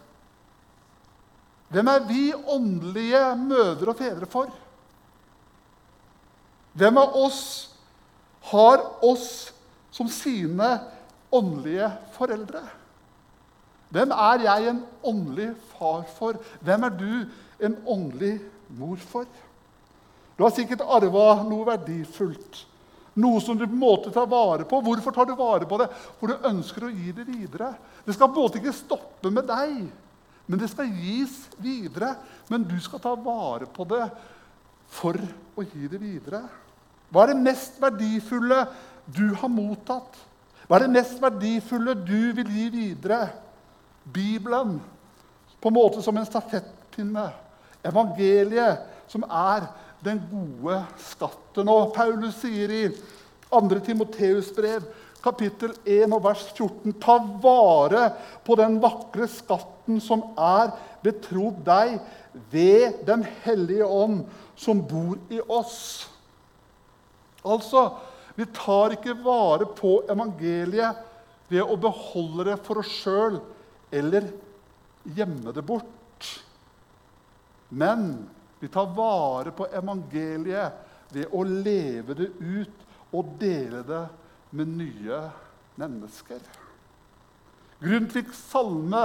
Hvem 1.70 1.88
er 1.90 2.06
vi 2.06 2.22
åndelige 2.34 3.22
mødre 3.38 3.92
og 3.92 3.98
fedre 3.98 4.26
for? 4.30 4.48
Hvem 6.78 6.98
av 6.98 7.14
oss 7.18 7.42
har 8.50 8.82
oss 9.06 9.50
som 9.90 10.08
sine 10.10 10.70
åndelige 11.32 11.90
foreldre? 12.16 12.62
Hvem 13.90 14.12
er 14.14 14.44
jeg 14.46 14.70
en 14.70 14.82
åndelig 15.02 15.50
far 15.74 16.04
for? 16.16 16.38
Hvem 16.62 16.86
er 16.86 16.92
du 16.94 17.12
en 17.66 17.76
åndelig 17.86 18.36
mor 18.78 19.00
for? 19.02 19.26
Du 20.38 20.44
har 20.46 20.54
sikkert 20.54 20.84
arva 20.86 21.42
noe 21.44 21.66
verdifullt, 21.66 22.62
noe 23.20 23.40
som 23.44 23.58
du 23.58 23.66
på 23.66 23.74
en 23.74 23.82
måte 23.82 24.12
tar 24.14 24.28
vare 24.30 24.64
på. 24.64 24.78
Hvorfor 24.80 25.12
tar 25.12 25.26
du 25.28 25.34
vare 25.36 25.66
på 25.68 25.80
det? 25.82 25.90
For 26.20 26.30
du 26.30 26.46
ønsker 26.48 26.86
å 26.86 26.92
gi 26.94 27.12
det 27.16 27.26
videre. 27.28 27.74
Det 28.06 28.14
skal 28.14 28.30
på 28.30 28.38
en 28.38 28.46
måte 28.46 28.62
ikke 28.62 28.76
stoppe 28.78 29.34
med 29.34 29.50
deg, 29.50 29.82
men 30.46 30.62
det 30.62 30.70
skal 30.70 30.88
gis 30.94 31.34
videre. 31.60 32.14
Men 32.48 32.64
du 32.64 32.78
skal 32.82 33.02
ta 33.02 33.16
vare 33.18 33.68
på 33.68 33.84
det 33.90 34.06
for 34.90 35.18
å 35.58 35.66
gi 35.66 35.90
det 35.90 36.00
videre? 36.00 36.44
Hva 37.10 37.26
er 37.26 37.34
det 37.34 37.42
mest 37.42 37.78
verdifulle 37.82 38.64
du 39.10 39.32
har 39.34 39.50
mottatt? 39.50 40.14
Hva 40.70 40.78
er 40.78 40.84
det 40.86 40.94
mest 40.94 41.16
verdifulle 41.18 41.96
du 41.98 42.30
vil 42.36 42.46
gi 42.46 42.68
videre? 42.70 43.24
Bibelen, 44.06 44.76
på 45.58 45.66
en 45.66 45.74
måte 45.74 45.98
som 46.04 46.14
en 46.14 46.28
stafettpinne. 46.28 47.24
Evangeliet, 47.82 48.84
som 49.10 49.24
er 49.26 49.66
den 50.04 50.20
gode 50.30 50.76
skatten. 51.02 51.66
Og 51.66 51.90
Paulus 51.96 52.36
sier 52.38 52.70
i 52.70 52.84
2. 53.50 53.80
Timoteus 53.82 54.52
brev, 54.54 54.86
kapittel 55.24 55.74
1 55.82 56.14
og 56.14 56.22
vers 56.28 56.44
14.: 56.54 56.94
Ta 57.02 57.16
vare 57.42 58.04
på 58.46 58.54
den 58.62 58.78
vakre 58.78 59.26
skatten 59.26 59.98
som 59.98 60.22
er 60.38 60.70
betrodd 61.02 61.64
deg 61.66 61.98
ved 62.54 63.02
Den 63.10 63.26
hellige 63.42 63.90
ånd, 63.90 64.22
som 64.54 64.86
bor 64.86 65.18
i 65.34 65.42
oss. 65.48 66.06
Altså, 67.42 67.88
vi 68.40 68.46
tar 68.56 68.94
ikke 68.96 69.18
vare 69.20 69.66
på 69.76 69.98
evangeliet 70.08 71.00
ved 71.50 71.60
å 71.60 71.76
beholde 71.80 72.46
det 72.48 72.60
for 72.64 72.80
oss 72.80 72.92
sjøl 73.02 73.36
eller 73.92 74.30
gjemme 75.04 75.52
det 75.52 75.64
bort. 75.66 76.28
Men 77.68 78.06
vi 78.62 78.70
tar 78.72 78.88
vare 78.96 79.52
på 79.56 79.66
evangeliet 79.76 81.12
ved 81.12 81.34
å 81.36 81.42
leve 81.44 82.16
det 82.16 82.30
ut 82.38 82.86
og 83.12 83.36
dele 83.42 83.82
det 83.84 84.04
med 84.56 84.72
nye 84.78 85.20
mennesker. 85.80 86.40
Grundtvigs 87.80 88.40
salme 88.54 89.02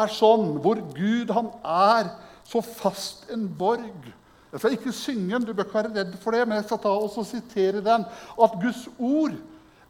er 0.00 0.12
sånn 0.16 0.56
hvor 0.64 0.80
Gud 0.96 1.30
han 1.34 1.52
er 1.62 2.10
så 2.50 2.64
fast 2.66 3.30
en 3.30 3.46
borg 3.46 4.10
jeg 4.52 4.60
skal 4.60 4.74
ikke 4.76 4.92
synge 4.92 5.32
den, 5.32 5.46
du 5.48 5.54
bør 5.56 5.64
ikke 5.64 5.78
være 5.80 5.94
redd 5.96 6.16
for 6.20 6.36
det, 6.36 6.42
men 6.44 6.58
jeg 6.58 6.66
skal 6.66 6.80
ta 6.82 6.90
og 6.92 7.24
sitere 7.24 7.80
den. 7.80 8.02
At 8.36 8.56
Guds 8.60 8.82
ord, 8.98 9.38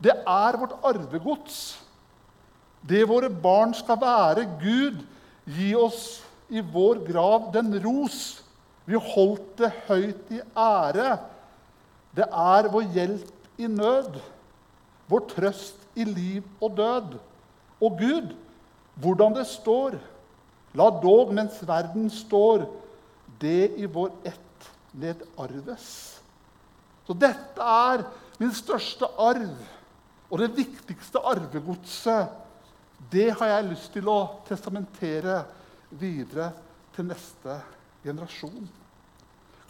det 0.03 0.13
er 0.15 0.59
vårt 0.61 0.77
arvegods. 0.87 1.57
Det 2.87 3.03
våre 3.11 3.31
barn 3.31 3.75
skal 3.75 3.99
være. 3.99 4.47
Gud, 4.63 5.01
gi 5.51 5.73
oss 5.75 6.23
i 6.47 6.63
vår 6.63 7.03
grav 7.09 7.51
den 7.55 7.75
ros. 7.83 8.43
Vi 8.87 8.99
holdt 8.99 9.59
det 9.59 9.73
høyt 9.89 10.31
i 10.31 10.39
ære. 10.59 11.17
Det 12.15 12.29
er 12.29 12.71
vår 12.71 12.87
hjelp 12.95 13.59
i 13.59 13.67
nød, 13.67 14.19
vår 15.11 15.27
trøst 15.33 15.99
i 15.99 16.07
liv 16.07 16.47
og 16.61 16.77
død. 16.77 17.19
Og 17.83 17.99
Gud, 17.99 18.31
hvordan 18.95 19.35
det 19.35 19.47
står, 19.51 19.99
la 20.79 20.89
dog 21.03 21.35
mens 21.35 21.59
verden 21.67 22.07
står, 22.11 22.69
det 23.43 23.73
i 23.81 23.91
vår 23.91 24.13
ett 24.29 24.52
nedarves. 24.93 25.89
Så 27.07 27.17
dette 27.19 27.63
er 27.63 28.05
min 28.41 28.53
største 28.55 29.09
arv 29.21 29.57
og 30.33 30.41
det 30.41 30.53
viktigste 30.57 31.21
arvegodset. 31.29 32.39
Det 33.13 33.31
har 33.37 33.51
jeg 33.57 33.71
lyst 33.73 33.91
til 33.97 34.09
å 34.09 34.19
testamentere 34.49 35.43
videre 36.01 36.53
til 36.95 37.09
neste 37.11 37.59
generasjon. 38.05 38.71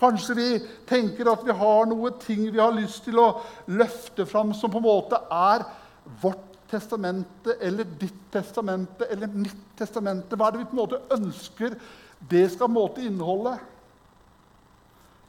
Kanskje 0.03 0.35
vi 0.35 0.49
tenker 0.89 1.31
at 1.31 1.45
vi 1.47 1.55
har 1.55 1.87
noe 1.87 2.11
ting 2.23 2.45
vi 2.51 2.59
har 2.59 2.75
lyst 2.75 3.05
til 3.07 3.21
å 3.23 3.29
løfte 3.71 4.27
fram 4.27 4.51
som 4.55 4.71
på 4.73 4.81
en 4.83 4.87
måte 4.87 5.19
er 5.31 5.65
vårt 6.23 6.49
testamente 6.73 7.55
eller 7.61 7.87
ditt 8.01 8.25
testamente 8.33 9.07
eller 9.13 9.31
mitt 9.31 9.77
testamente. 9.79 10.37
Hva 10.37 10.49
er 10.49 10.57
det 10.57 10.63
vi 10.63 10.71
på 10.71 10.77
en 10.77 10.83
måte 10.83 11.03
ønsker 11.15 11.77
det 12.31 12.47
skal 12.51 12.67
på 12.67 12.71
en 12.71 12.79
måte 12.79 13.05
inneholde? 13.05 13.57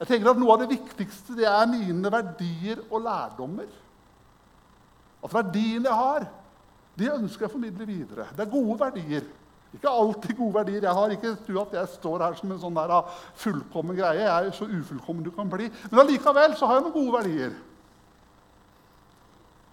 Jeg 0.03 0.09
tenker 0.09 0.33
at 0.33 0.39
Noe 0.41 0.51
av 0.51 0.59
det 0.59 0.73
viktigste 0.73 1.37
det 1.37 1.45
er 1.47 1.69
mine 1.71 2.09
verdier 2.11 2.81
og 2.89 3.05
lærdommer. 3.05 3.69
At 5.23 5.31
verdiene 5.31 5.87
jeg 5.87 5.95
har, 5.95 6.25
de 6.99 7.07
ønsker 7.13 7.45
jeg 7.45 7.51
å 7.51 7.53
formidle 7.53 7.87
videre. 7.87 8.25
Det 8.35 8.43
er 8.43 8.51
gode 8.51 8.75
verdier. 8.81 9.29
Ikke 9.73 9.93
alltid 9.93 10.35
gode 10.35 10.57
verdier. 10.57 10.83
Jeg 10.83 10.97
har 10.99 11.15
ikke 11.15 11.31
tro 11.47 11.61
at 11.63 11.77
jeg 11.79 11.93
står 11.93 12.25
her 12.25 12.35
som 12.35 12.51
en 12.51 12.59
sånn 12.65 12.75
der 12.81 12.93
ah, 12.97 13.15
fullkommen 13.45 13.95
greie. 13.95 14.19
Jeg 14.19 14.49
er 14.51 14.51
så 14.59 14.67
ufullkommen 14.67 15.23
du 15.23 15.31
kan 15.31 15.47
bli. 15.49 15.71
Men 15.87 16.03
allikevel 16.03 16.59
så 16.59 16.67
har 16.67 16.81
jeg 16.81 16.85
noen 16.89 16.97
gode 16.99 17.15
verdier. 17.15 17.55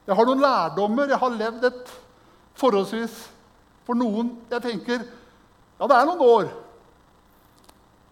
Jeg 0.07 0.17
har 0.23 0.31
noen 0.31 0.47
lærdommer. 0.47 1.11
Jeg 1.11 1.23
har 1.27 1.37
levd 1.43 1.69
et 1.73 1.95
forholdsvis 2.61 3.21
For 3.89 3.97
noen 3.97 4.35
jeg 4.51 4.63
tenker 4.63 5.01
Ja, 5.03 5.87
det 5.91 5.99
er 5.99 6.07
noen 6.07 6.23
år. 6.23 6.51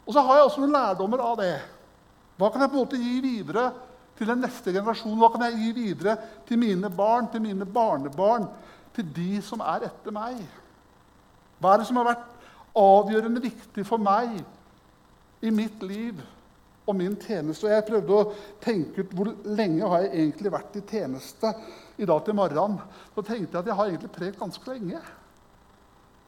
Og 0.02 0.14
så 0.16 0.22
har 0.24 0.40
jeg 0.40 0.50
også 0.50 0.66
noen 0.66 0.74
lærdommer 0.74 1.22
av 1.22 1.34
det. 1.38 1.56
Hva 2.38 2.52
kan 2.52 2.62
jeg 2.62 2.70
på 2.70 2.78
en 2.78 2.84
måte 2.84 3.00
gi 3.02 3.18
videre 3.22 3.66
til 4.18 4.30
den 4.30 4.42
neste 4.44 4.72
generasjonen? 4.74 5.18
Hva 5.18 5.32
kan 5.34 5.44
jeg 5.48 5.58
gi 5.58 5.72
videre 5.74 6.16
til 6.46 6.60
mine 6.62 6.90
barn, 6.90 7.26
til 7.32 7.42
mine 7.42 7.66
barnebarn, 7.66 8.46
til 8.94 9.10
de 9.16 9.42
som 9.42 9.62
er 9.66 9.88
etter 9.88 10.14
meg? 10.14 10.38
Hva 11.58 11.74
er 11.74 11.82
det 11.82 11.88
som 11.88 11.98
har 11.98 12.12
vært 12.12 12.26
avgjørende 12.78 13.42
viktig 13.42 13.86
for 13.86 14.02
meg 14.02 14.38
i 15.42 15.50
mitt 15.54 15.82
liv 15.82 16.22
og 16.86 16.94
min 16.98 17.18
tjeneste? 17.18 17.66
Og 17.66 17.74
jeg 17.74 17.86
prøvde 17.90 18.14
å 18.14 18.32
tenke 18.62 19.02
ut 19.02 19.18
hvor 19.18 19.34
lenge 19.58 19.90
har 19.90 20.06
jeg 20.06 20.14
egentlig 20.22 20.54
vært 20.54 20.78
i 20.78 20.86
tjeneste 20.86 21.54
i 21.98 22.06
dag 22.06 22.22
til 22.22 22.38
morgenen. 22.38 22.78
Så 23.16 23.26
tenkte 23.26 23.58
jeg 23.58 23.64
at 23.64 23.72
jeg 23.72 23.80
har 23.80 23.90
egentlig 23.90 24.14
prekt 24.14 24.38
ganske 24.38 24.70
lenge. 24.70 25.02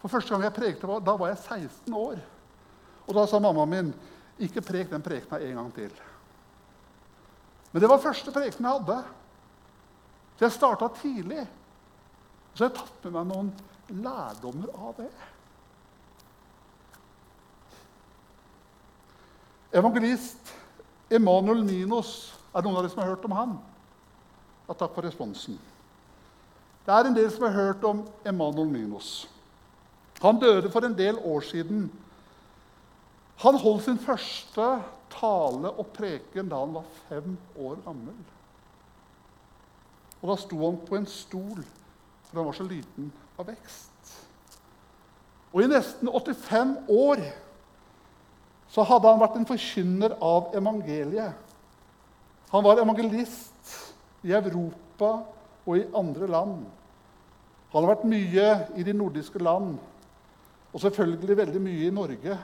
For 0.02 0.10
første 0.10 0.34
gang 0.34 0.48
jeg 0.48 0.58
prekte, 0.58 1.02
da 1.06 1.14
var 1.14 1.30
jeg 1.30 1.44
16 1.44 1.94
år. 1.94 2.22
Og 3.06 3.14
da 3.14 3.26
sa 3.30 3.38
mammaen 3.42 3.70
min 3.70 3.92
ikke 4.40 4.64
prek 4.64 4.90
den 4.90 5.04
prekena 5.04 5.40
en 5.44 5.58
gang 5.60 5.72
til. 5.76 5.92
Men 7.70 7.82
det 7.82 7.90
var 7.90 8.02
første 8.02 8.32
preken 8.34 8.66
jeg 8.66 8.78
hadde. 8.78 9.00
Så 10.38 10.46
jeg 10.46 10.56
starta 10.56 10.88
tidlig. 11.00 11.44
Så 12.54 12.64
jeg 12.64 12.70
har 12.70 12.78
tatt 12.80 13.04
med 13.06 13.14
meg 13.18 13.28
noen 13.30 13.50
lærdommer 14.02 14.72
av 14.74 14.94
det. 14.98 15.10
Evangelist 19.76 20.50
Emanuel 21.10 21.62
Ninos. 21.66 22.32
Er 22.50 22.62
det 22.62 22.66
noen 22.66 22.80
av 22.80 22.86
dere 22.86 22.92
som 22.94 23.02
har 23.04 23.12
hørt 23.12 23.26
om 23.28 23.36
han? 23.36 23.58
Ja, 24.66 24.74
takk 24.74 24.96
for 24.96 25.06
responsen. 25.06 25.58
Det 26.86 26.94
er 26.94 27.06
en 27.06 27.14
del 27.14 27.28
som 27.30 27.46
har 27.46 27.54
hørt 27.54 27.84
om 27.86 28.02
Emanuel 28.26 28.70
Ninos. 28.72 29.28
Han 30.24 30.40
døde 30.40 30.70
for 30.72 30.84
en 30.84 30.96
del 30.96 31.20
år 31.22 31.44
siden. 31.46 31.86
Han 33.40 33.56
holdt 33.60 33.86
sin 33.86 34.00
første 34.00 34.66
tale 35.10 35.70
og 35.70 35.92
preken 35.96 36.50
da 36.50 36.60
han 36.60 36.74
var 36.76 36.88
fem 37.08 37.36
år 37.56 37.78
gammel. 37.86 38.18
Og 40.20 40.32
da 40.32 40.36
sto 40.42 40.58
han 40.60 40.80
på 40.84 40.98
en 40.98 41.08
stol, 41.08 41.62
for 42.28 42.40
han 42.40 42.50
var 42.50 42.58
så 42.58 42.66
liten 42.68 43.08
av 43.40 43.48
vekst. 43.48 44.16
Og 45.50 45.64
i 45.64 45.70
nesten 45.70 46.10
85 46.10 46.74
år 46.92 47.22
så 48.70 48.84
hadde 48.86 49.08
han 49.08 49.22
vært 49.22 49.38
en 49.40 49.48
forkynner 49.48 50.14
av 50.22 50.52
evangeliet. 50.54 51.32
Han 52.52 52.66
var 52.66 52.82
evangelist 52.82 53.74
i 54.26 54.34
Europa 54.36 55.10
og 55.64 55.74
i 55.78 55.88
andre 55.96 56.28
land. 56.30 56.60
Han 57.72 57.84
har 57.84 57.94
vært 57.94 58.08
mye 58.10 58.46
i 58.78 58.84
de 58.86 58.94
nordiske 58.94 59.42
land, 59.42 59.76
og 60.70 60.82
selvfølgelig 60.82 61.36
veldig 61.40 61.62
mye 61.62 61.88
i 61.88 61.94
Norge. 61.94 62.38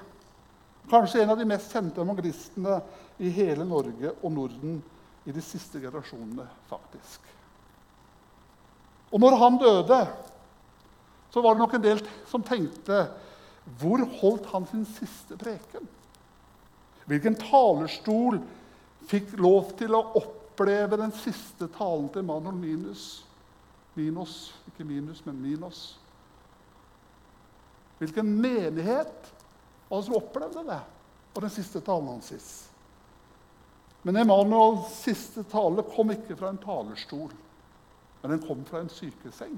Kanskje 0.91 1.23
en 1.23 1.33
av 1.35 1.39
de 1.41 1.47
mest 1.49 1.73
kjente 1.75 2.03
evangelistene 2.03 2.79
i 3.19 3.31
hele 3.35 3.65
Norge 3.67 4.13
og 4.21 4.33
Norden 4.33 4.79
i 5.27 5.35
de 5.35 5.43
siste 5.43 5.81
generasjonene, 5.83 6.47
faktisk. 6.71 7.25
Og 9.11 9.23
når 9.23 9.37
han 9.41 9.59
døde, 9.59 10.01
så 11.31 11.43
var 11.43 11.55
det 11.55 11.63
nok 11.65 11.75
en 11.77 11.85
del 11.85 12.03
som 12.31 12.45
tenkte 12.47 13.07
Hvor 13.81 14.03
holdt 14.21 14.47
han 14.53 14.67
sin 14.71 14.85
siste 14.87 15.35
preken? 15.39 15.89
Hvilken 17.07 17.35
talerstol 17.39 18.39
fikk 19.11 19.35
lov 19.43 19.73
til 19.79 19.95
å 19.95 20.05
oppleve 20.21 20.99
den 21.01 21.15
siste 21.19 21.67
talen 21.75 22.07
til 22.15 22.27
Manuel 22.27 22.55
Minus? 22.59 23.25
Minos, 23.99 24.55
ikke 24.71 24.87
Minus, 24.87 25.23
men 25.27 25.39
Minos. 25.43 25.81
Hvilken 27.99 28.29
menighet 28.43 29.33
det 29.89 30.03
som 30.05 30.17
opplevde 30.19 30.65
det 30.67 30.81
på 31.35 31.43
den 31.45 31.53
siste 31.53 31.81
talen 31.81 32.09
hans? 32.09 32.71
Men 34.03 34.17
Emanuels 34.17 34.93
siste 35.03 35.43
tale 35.51 35.83
kom 35.95 36.13
ikke 36.15 36.37
fra 36.39 36.53
en 36.53 36.63
talerstol, 36.63 37.33
men 38.23 38.35
den 38.35 38.43
kom 38.47 38.65
fra 38.67 38.83
en 38.83 38.91
sykeseng. 38.93 39.57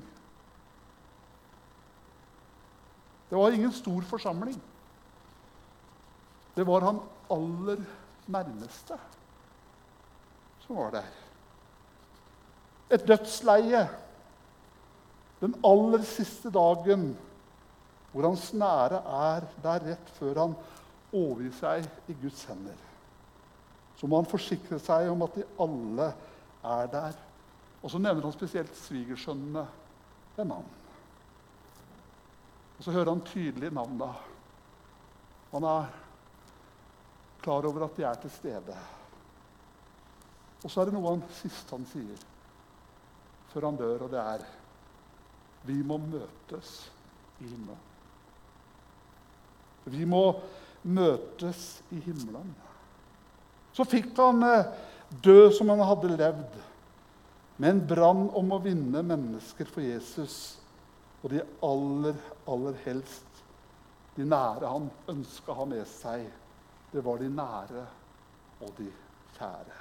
Det 3.29 3.37
var 3.37 3.53
ingen 3.53 3.73
stor 3.73 4.05
forsamling. 4.09 4.57
Det 6.57 6.65
var 6.67 6.81
han 6.81 7.01
aller 7.31 7.85
nærmeste 8.27 8.97
som 10.65 10.77
var 10.77 10.97
der. 10.97 11.09
Et 12.91 13.05
dødsleie 13.09 13.85
den 15.41 15.55
aller 15.65 16.03
siste 16.09 16.51
dagen 16.51 17.13
hvor 18.13 18.29
hans 18.29 18.53
nære 18.57 19.03
er 19.05 19.47
der 19.63 19.85
rett 19.91 20.13
før 20.17 20.41
han 20.43 20.55
overgir 21.13 21.53
seg 21.57 21.89
i 22.09 22.17
Guds 22.23 22.45
hender. 22.49 22.77
Så 23.99 24.07
må 24.07 24.21
han 24.21 24.31
forsikre 24.31 24.79
seg 24.81 25.11
om 25.11 25.25
at 25.27 25.37
de 25.37 25.47
alle 25.61 26.09
er 26.65 26.91
der. 26.93 27.17
Og 27.83 27.91
så 27.91 28.01
nevner 28.01 28.25
han 28.25 28.35
spesielt 28.35 28.75
svigersønnene 28.77 29.65
ved 30.37 30.49
navn. 30.49 30.69
Og 32.79 32.85
så 32.85 32.95
hører 32.95 33.11
han 33.11 33.25
tydelig 33.27 33.73
navnene. 33.75 34.13
Han 35.53 35.67
er 35.67 35.91
klar 37.43 37.67
over 37.67 37.87
at 37.87 37.97
de 37.97 38.07
er 38.07 38.21
til 38.23 38.31
stede. 38.31 38.79
Og 40.65 40.71
så 40.71 40.81
er 40.81 40.89
det 40.89 40.95
noe 40.95 41.15
han 41.15 41.27
siste 41.41 41.75
han 41.75 41.87
sier 41.91 42.27
før 43.49 43.71
han 43.71 43.79
dør, 43.81 44.05
og 44.05 44.11
det 44.13 44.21
er 44.21 44.47
Vi 45.67 45.83
må 45.83 45.97
møtes 45.99 46.73
i 47.41 47.49
himmelen. 47.49 47.88
Vi 49.85 50.05
må 50.09 50.23
møtes 50.83 51.83
i 51.95 52.01
himmelen. 52.03 52.51
Så 53.73 53.87
fikk 53.87 54.11
han 54.19 54.43
eh, 54.43 54.73
dø 55.23 55.51
som 55.55 55.71
han 55.73 55.85
hadde 55.87 56.17
levd, 56.17 56.59
med 57.59 57.75
en 57.75 57.87
brann 57.91 58.27
om 58.39 58.53
å 58.55 58.61
vinne 58.63 59.03
mennesker 59.03 59.67
for 59.71 59.83
Jesus 59.83 60.59
og 61.23 61.33
de 61.33 61.43
aller, 61.67 62.19
aller 62.47 62.77
helst 62.85 63.29
de 64.19 64.27
nære 64.27 64.67
han 64.67 64.89
ønska 65.13 65.53
å 65.53 65.61
ha 65.61 65.65
med 65.71 65.87
seg, 65.87 66.25
det 66.91 67.03
var 67.07 67.21
de 67.23 67.29
nære 67.31 67.85
og 68.65 68.73
de 68.79 68.89
kjære. 69.37 69.77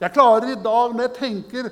Jeg 0.00 0.12
klarer 0.14 0.48
i 0.48 0.62
dag, 0.64 0.94
når 0.94 1.04
jeg 1.04 1.14
tenker 1.18 1.68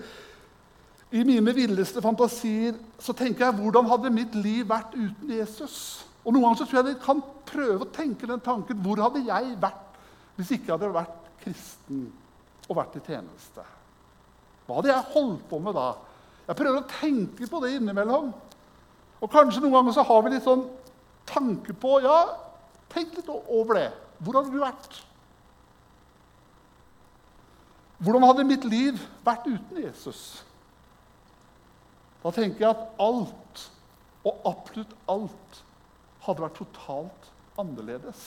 i 1.12 1.22
mine 1.28 1.54
villeste 1.56 2.02
fantasier, 2.04 2.76
så 3.00 3.16
tenker 3.16 3.46
jeg 3.46 3.56
hvordan 3.60 3.88
hadde 3.88 4.12
mitt 4.12 4.36
liv 4.36 4.68
vært 4.68 4.92
uten 4.92 5.32
Jesus? 5.32 5.76
Og 6.22 6.30
Noen 6.30 6.44
ganger 6.44 6.60
så 6.60 6.66
tror 6.68 6.80
jeg 6.80 6.92
vi 6.92 7.02
kan 7.02 7.22
prøve 7.48 7.86
å 7.86 7.92
tenke 7.94 8.28
den 8.30 8.42
tanken 8.44 8.78
hvor 8.84 9.00
hadde 9.02 9.24
jeg 9.26 9.56
vært 9.62 9.88
hvis 10.38 10.54
ikke 10.54 10.70
jeg 10.70 10.76
hadde 10.76 10.94
vært 10.94 11.30
kristen 11.42 12.04
og 12.68 12.78
vært 12.78 12.96
i 12.96 13.02
tjeneste? 13.04 13.64
Hva 14.66 14.78
hadde 14.78 14.92
jeg 14.92 15.10
holdt 15.12 15.42
på 15.50 15.58
med 15.62 15.76
da? 15.76 15.88
Jeg 16.46 16.58
prøver 16.58 16.80
å 16.80 16.90
tenke 16.90 17.48
på 17.50 17.60
det 17.62 17.74
innimellom. 17.76 18.30
Og 19.22 19.30
kanskje 19.30 19.62
noen 19.62 19.76
ganger 19.76 19.96
så 19.96 20.04
har 20.06 20.22
vi 20.24 20.32
litt 20.34 20.46
sånn 20.46 20.64
tanke 21.28 21.74
på 21.78 21.98
Ja, 22.02 22.18
tenk 22.92 23.14
litt 23.18 23.28
over 23.30 23.78
det. 23.78 23.90
Hvor 24.22 24.38
hadde 24.38 24.54
du 24.54 24.62
vært? 24.62 25.02
Hvordan 28.02 28.26
hadde 28.26 28.46
mitt 28.48 28.64
liv 28.66 28.98
vært 29.22 29.46
uten 29.46 29.78
Jesus? 29.78 30.42
Da 32.22 32.32
tenker 32.34 32.64
jeg 32.64 32.70
at 32.70 33.02
alt, 33.02 33.62
og 34.26 34.46
absolutt 34.46 34.94
alt, 35.10 35.62
hadde 36.22 36.44
vært 36.44 36.58
totalt 36.60 37.30
annerledes. 37.58 38.22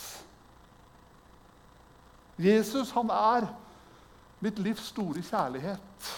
Jesus, 2.41 2.91
han 2.91 3.09
er 3.15 3.47
mitt 4.43 4.59
livs 4.59 4.91
store 4.91 5.23
kjærlighet. 5.23 6.09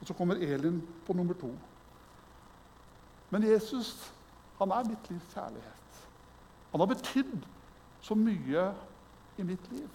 Og 0.00 0.06
så 0.06 0.14
kommer 0.14 0.34
Elin 0.42 0.80
på 1.06 1.14
nummer 1.14 1.34
to. 1.38 1.50
Men 3.30 3.46
Jesus 3.46 3.92
han 4.58 4.74
er 4.74 4.88
mitt 4.88 5.10
livs 5.10 5.34
kjærlighet. 5.34 6.02
Han 6.72 6.82
har 6.82 6.90
betydd 6.90 7.46
så 8.02 8.14
mye 8.18 8.64
i 9.38 9.46
mitt 9.46 9.70
liv. 9.72 9.88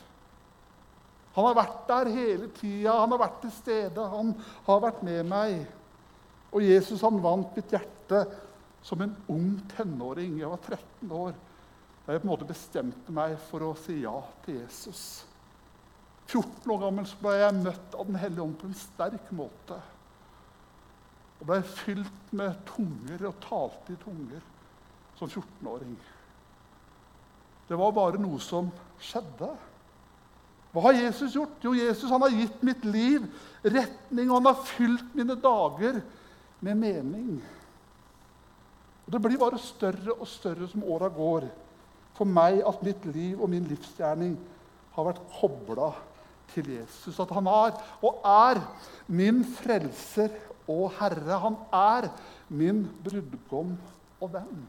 Han 1.34 1.48
har 1.50 1.58
vært 1.58 1.88
der 1.90 2.12
hele 2.14 2.48
tida, 2.56 2.94
han 3.02 3.12
har 3.12 3.20
vært 3.24 3.40
til 3.42 3.52
stede, 3.52 4.08
han 4.10 4.34
har 4.68 4.84
vært 4.84 5.02
med 5.04 5.24
meg. 5.28 5.64
Og 6.54 6.64
Jesus 6.64 7.02
han 7.02 7.22
vant 7.24 7.56
mitt 7.58 7.74
hjerte 7.74 8.24
som 8.84 9.02
en 9.02 9.16
ung 9.32 9.56
tenåring. 9.76 10.38
Jeg 10.40 10.52
var 10.52 10.62
13 10.62 11.12
år 11.12 11.36
da 12.04 12.12
jeg 12.12 12.20
på 12.20 12.28
en 12.28 12.34
måte 12.34 12.48
bestemte 12.48 13.14
meg 13.16 13.38
for 13.48 13.64
å 13.64 13.76
si 13.80 14.02
ja 14.02 14.18
til 14.44 14.60
Jesus. 14.60 15.04
14 16.28 16.72
år 16.74 16.82
gammel 16.82 17.08
så 17.08 17.20
ble 17.22 17.36
jeg 17.40 17.60
møtt 17.62 17.96
av 17.96 18.08
Den 18.10 18.20
hellige 18.20 18.44
ånd 18.44 18.58
på 18.60 18.68
en 18.68 18.80
sterk 18.80 19.30
måte. 19.36 19.78
Og 21.40 21.48
ble 21.48 21.62
fylt 21.68 22.34
med 22.36 22.60
tunger 22.68 23.28
og 23.30 23.40
talte 23.44 23.96
i 23.96 24.02
tunger. 24.04 24.50
som 25.14 25.30
14-åring. 25.30 25.94
Det 27.68 27.76
var 27.78 27.92
bare 27.94 28.18
noe 28.20 28.40
som 28.42 28.72
skjedde. 29.00 29.52
Hva 30.74 30.82
har 30.88 30.98
Jesus 30.98 31.36
gjort? 31.38 31.62
Jo, 31.62 31.76
Jesus 31.78 32.10
han 32.10 32.24
har 32.26 32.34
gitt 32.34 32.64
mitt 32.66 32.82
liv 32.84 33.28
retning, 33.62 34.32
og 34.32 34.40
han 34.40 34.50
har 34.50 34.66
fylt 34.66 35.14
mine 35.14 35.36
dager 35.38 36.02
med 36.66 36.82
mening. 36.82 37.38
Og 39.06 39.12
Det 39.12 39.22
blir 39.22 39.40
bare 39.42 39.60
større 39.60 40.16
og 40.16 40.28
større 40.28 40.68
som 40.72 40.84
åra 40.84 41.10
går, 41.12 41.50
for 42.14 42.30
meg 42.30 42.62
at 42.66 42.84
mitt 42.86 43.06
liv 43.10 43.42
og 43.42 43.50
min 43.50 43.66
livsgjerning 43.68 44.38
har 44.94 45.08
vært 45.08 45.24
kobla 45.40 45.92
til 46.54 46.70
Jesus. 46.76 47.18
At 47.20 47.32
han 47.34 47.50
er 47.50 47.76
og 48.06 48.22
er 48.24 48.62
min 49.08 49.42
frelser 49.58 50.30
og 50.70 50.92
herre. 51.00 51.40
Han 51.42 51.58
er 51.74 52.10
min 52.54 52.86
brudgom 53.04 53.76
og 54.22 54.34
venn. 54.36 54.64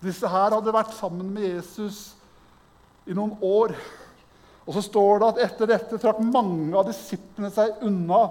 Disse 0.00 0.28
her 0.28 0.54
hadde 0.54 0.72
vært 0.72 0.94
sammen 0.96 1.32
med 1.32 1.48
Jesus 1.48 2.14
i 3.08 3.16
noen 3.16 3.34
år. 3.44 3.74
Og 4.66 4.76
så 4.76 4.84
står 4.84 5.20
det 5.20 5.28
at 5.28 5.40
etter 5.48 5.70
dette 5.72 5.98
trakk 6.00 6.20
mange 6.22 6.76
av 6.76 6.86
disiplene 6.88 7.50
seg 7.52 7.80
unna 7.84 8.26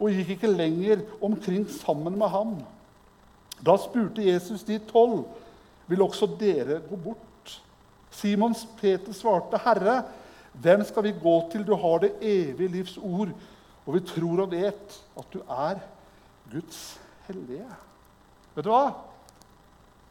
og 0.00 0.10
gikk 0.10 0.34
ikke 0.34 0.50
lenger 0.50 1.04
omkring 1.24 1.68
sammen 1.70 2.16
med 2.18 2.32
ham. 2.32 2.56
Da 3.64 3.76
spurte 3.80 4.24
Jesus 4.24 4.64
de 4.66 4.78
tolv, 4.90 5.24
vil 5.88 6.02
også 6.04 6.28
dere 6.40 6.80
gå 6.84 6.98
bort? 7.00 7.54
Simons 8.14 8.64
Peter 8.78 9.12
svarte, 9.16 9.58
Herre, 9.64 10.02
hvem 10.52 10.84
skal 10.86 11.08
vi 11.08 11.14
gå 11.22 11.34
til? 11.52 11.64
Du 11.66 11.74
har 11.74 12.04
det 12.04 12.12
evige 12.22 12.72
livs 12.76 12.98
ord, 12.98 13.32
og 13.84 13.96
vi 13.96 14.04
tror 14.06 14.44
og 14.44 14.52
vet 14.52 15.00
at 15.18 15.32
du 15.32 15.40
er 15.40 15.80
Guds 16.52 16.82
hellige. 17.26 17.66
Vet 18.54 18.66
du 18.66 18.70
hva? 18.70 18.92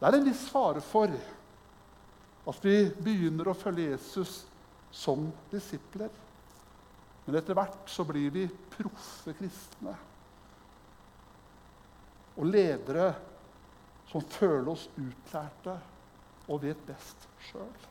Det 0.00 0.08
er 0.10 0.18
en 0.18 0.26
viss 0.26 0.44
fare 0.52 0.82
for 0.84 1.14
at 2.44 2.66
vi 2.66 2.76
begynner 3.00 3.48
å 3.48 3.56
følge 3.56 3.94
Jesus 3.94 4.42
som 4.92 5.30
disipler. 5.50 6.10
Men 7.24 7.38
etter 7.40 7.56
hvert 7.56 7.88
så 7.88 8.04
blir 8.04 8.34
vi 8.34 8.44
proffe 8.74 9.32
kristne. 9.38 9.94
Og 12.36 12.50
ledere 12.50 13.14
som 14.10 14.24
føler 14.36 14.70
oss 14.72 14.86
utlærte 15.00 15.78
og 16.48 16.62
vet 16.62 16.80
best 16.86 17.28
sjøl. 17.48 17.90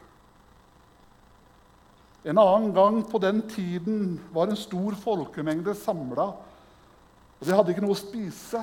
En 2.24 2.40
annen 2.40 2.72
gang 2.76 3.02
på 3.10 3.20
den 3.20 3.42
tiden 3.52 4.16
var 4.32 4.48
en 4.48 4.60
stor 4.60 4.96
folkemengde 4.96 5.76
samla. 5.76 6.30
Og 7.40 7.48
de 7.48 7.56
hadde 7.56 7.74
ikke 7.74 7.84
noe 7.84 7.98
å 7.98 8.00
spise. 8.00 8.62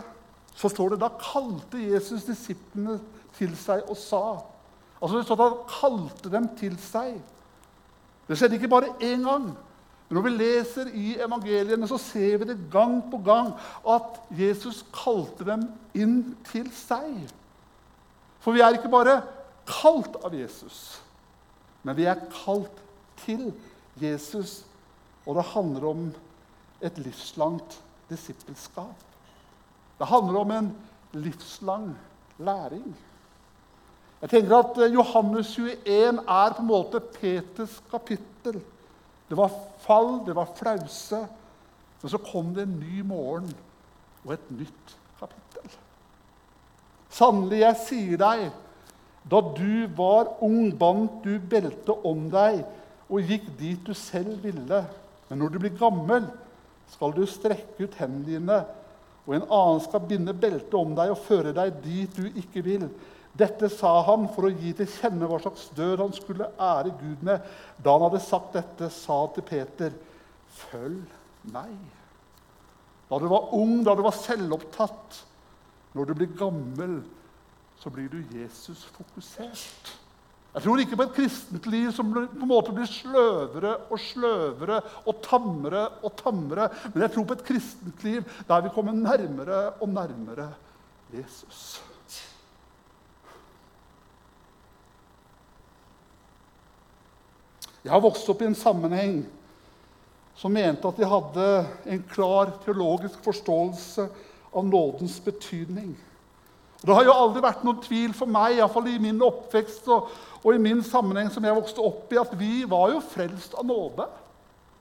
Så 0.57 0.71
står 0.73 0.95
det 0.95 1.03
da 1.03 1.11
kalte 1.21 1.81
Jesus 1.83 2.25
disiplene 2.29 2.97
til 3.37 3.53
seg 3.59 3.85
og 3.89 3.99
sa 3.99 4.25
Altså 5.01 5.17
det 5.17 5.25
står 5.25 5.39
at 5.41 5.45
Han 5.49 5.61
kalte 5.73 6.31
dem 6.33 6.47
til 6.61 6.75
seg. 6.77 7.15
Det 8.29 8.37
skjedde 8.37 8.59
ikke 8.59 8.69
bare 8.69 8.91
én 9.01 9.25
gang. 9.25 9.47
Men 10.11 10.19
når 10.19 10.25
vi 10.27 10.33
leser 10.35 10.91
i 10.93 11.15
evangeliene, 11.25 11.89
så 11.89 11.97
ser 11.97 12.37
vi 12.43 12.49
det 12.51 12.59
gang 12.73 12.99
på 13.09 13.17
gang 13.25 13.55
at 13.89 14.19
Jesus 14.37 14.83
kalte 14.93 15.47
dem 15.47 15.65
inn 15.97 16.35
til 16.51 16.69
seg. 16.75 17.31
For 18.41 18.57
vi 18.57 18.63
er 18.65 18.77
ikke 18.77 18.93
bare 18.93 19.21
kalt 19.69 20.17
av 20.25 20.35
Jesus, 20.35 21.01
men 21.85 21.97
vi 21.97 22.09
er 22.09 22.23
kalt 22.33 22.81
til 23.25 23.51
Jesus. 24.01 24.63
Og 25.29 25.37
det 25.37 25.51
handler 25.53 25.87
om 25.91 26.07
et 26.81 26.99
livslangt 26.99 27.77
disippelskap. 28.09 29.07
Det 30.01 30.09
handler 30.09 30.41
om 30.41 30.53
en 30.57 30.71
livslang 31.13 31.91
læring. 32.39 32.97
Jeg 34.21 34.31
tenker 34.31 34.57
at 34.57 34.79
eh, 34.81 34.93
Johannes 34.95 35.53
21 35.57 36.23
er 36.29 36.55
på 36.57 36.63
en 36.63 36.69
måte 36.69 37.01
Peters 37.01 37.79
kapittel. 37.91 38.61
Det 39.29 39.37
var 39.37 39.53
fall, 39.85 40.19
det 40.27 40.35
var 40.37 40.51
flause, 40.57 41.21
men 42.03 42.13
så 42.13 42.19
kom 42.25 42.55
det 42.55 42.67
en 42.67 42.81
ny 42.81 43.05
morgen 43.07 43.53
og 44.25 44.35
et 44.35 44.51
nytt. 44.53 44.97
Sannelig, 47.21 47.61
jeg 47.61 47.81
sier 47.85 48.21
deg, 48.21 48.47
da 49.29 49.41
du 49.53 49.85
var 49.97 50.39
ung, 50.41 50.71
bandt 50.81 51.21
du 51.27 51.35
beltet 51.37 52.07
om 52.09 52.31
deg 52.33 52.63
og 53.11 53.29
gikk 53.29 53.51
dit 53.59 53.83
du 53.85 53.93
selv 53.93 54.41
ville. 54.41 54.79
Men 55.29 55.43
når 55.43 55.53
du 55.53 55.59
blir 55.61 55.77
gammel, 55.77 56.31
skal 56.91 57.13
du 57.13 57.27
strekke 57.29 57.85
ut 57.85 57.99
hendene 58.01 58.27
dine, 58.27 58.61
og 59.29 59.37
en 59.37 59.45
annen 59.47 59.83
skal 59.85 60.07
binde 60.09 60.33
beltet 60.33 60.75
om 60.79 60.97
deg 60.97 61.13
og 61.13 61.21
føre 61.27 61.53
deg 61.55 61.77
dit 61.85 62.17
du 62.17 62.41
ikke 62.41 62.65
vil. 62.65 62.89
Dette 63.37 63.69
sa 63.71 63.93
han 64.09 64.25
for 64.35 64.49
å 64.49 64.55
gi 64.55 64.73
til 64.79 64.89
kjenne 64.91 65.29
hva 65.29 65.39
slags 65.43 65.69
død 65.77 66.01
han 66.03 66.17
skulle 66.17 66.49
ære 66.57 66.97
Gud 66.99 67.23
med. 67.27 67.45
Da 67.79 67.95
han 67.95 68.09
hadde 68.09 68.25
sagt 68.25 68.57
dette, 68.57 68.89
sa 68.91 69.21
han 69.27 69.35
til 69.37 69.47
Peter, 69.47 69.93
'Følg 70.51 71.05
meg.' 71.53 71.99
Da 73.11 73.19
du 73.19 73.27
var 73.29 73.55
ung, 73.55 73.85
da 73.85 73.95
du 73.95 74.03
var 74.03 74.15
selvopptatt, 74.15 75.25
når 75.97 76.07
du 76.07 76.15
blir 76.15 76.31
gammel, 76.39 77.01
så 77.81 77.91
blir 77.91 78.11
du 78.13 78.21
Jesus-fokusert. 78.37 79.97
Jeg 80.51 80.65
tror 80.65 80.81
ikke 80.83 80.97
på 80.99 81.05
et 81.07 81.13
kristent 81.15 81.67
liv 81.71 81.93
som 81.95 82.09
på 82.11 82.25
en 82.27 82.51
måte 82.51 82.73
blir 82.75 82.89
sløvere 82.91 83.77
og 83.87 84.01
sløvere 84.03 84.81
og 85.07 85.21
tammere 85.23 85.85
og 86.03 86.17
tammere. 86.19 86.67
Men 86.91 87.05
jeg 87.05 87.15
tror 87.15 87.29
på 87.29 87.37
et 87.39 87.45
kristent 87.47 88.03
liv 88.07 88.25
der 88.49 88.65
vi 88.65 88.73
kommer 88.75 88.97
nærmere 88.97 89.61
og 89.79 89.93
nærmere 89.95 90.49
Jesus. 91.15 91.79
Jeg 97.85 97.95
har 97.95 98.03
vokst 98.03 98.29
opp 98.29 98.43
i 98.43 98.49
en 98.51 98.59
sammenheng 98.59 99.23
som 100.37 100.53
mente 100.53 100.89
at 100.89 100.99
de 100.99 101.07
hadde 101.09 101.47
en 101.95 102.03
klar 102.11 102.51
teologisk 102.65 103.23
forståelse 103.25 104.09
av 104.53 104.67
nådens 104.67 105.21
betydning. 105.25 105.93
Det 106.81 106.95
har 106.97 107.05
jo 107.05 107.13
aldri 107.13 107.43
vært 107.45 107.65
noen 107.65 107.83
tvil 107.85 108.15
for 108.17 108.31
meg, 108.31 108.57
iallfall 108.57 108.89
i 108.89 108.97
min 109.03 109.21
oppvekst 109.23 109.89
og, 109.93 110.09
og, 110.41 110.55
i 110.55 110.63
min 110.63 110.81
sammenheng 110.85 111.29
som 111.33 111.45
jeg 111.45 111.57
vokste 111.59 111.85
opp 111.85 112.13
i, 112.13 112.21
at 112.21 112.33
vi 112.41 112.65
var 112.69 112.95
jo 112.95 113.03
frelst 113.05 113.55
av 113.59 113.67
nåde. 113.69 114.07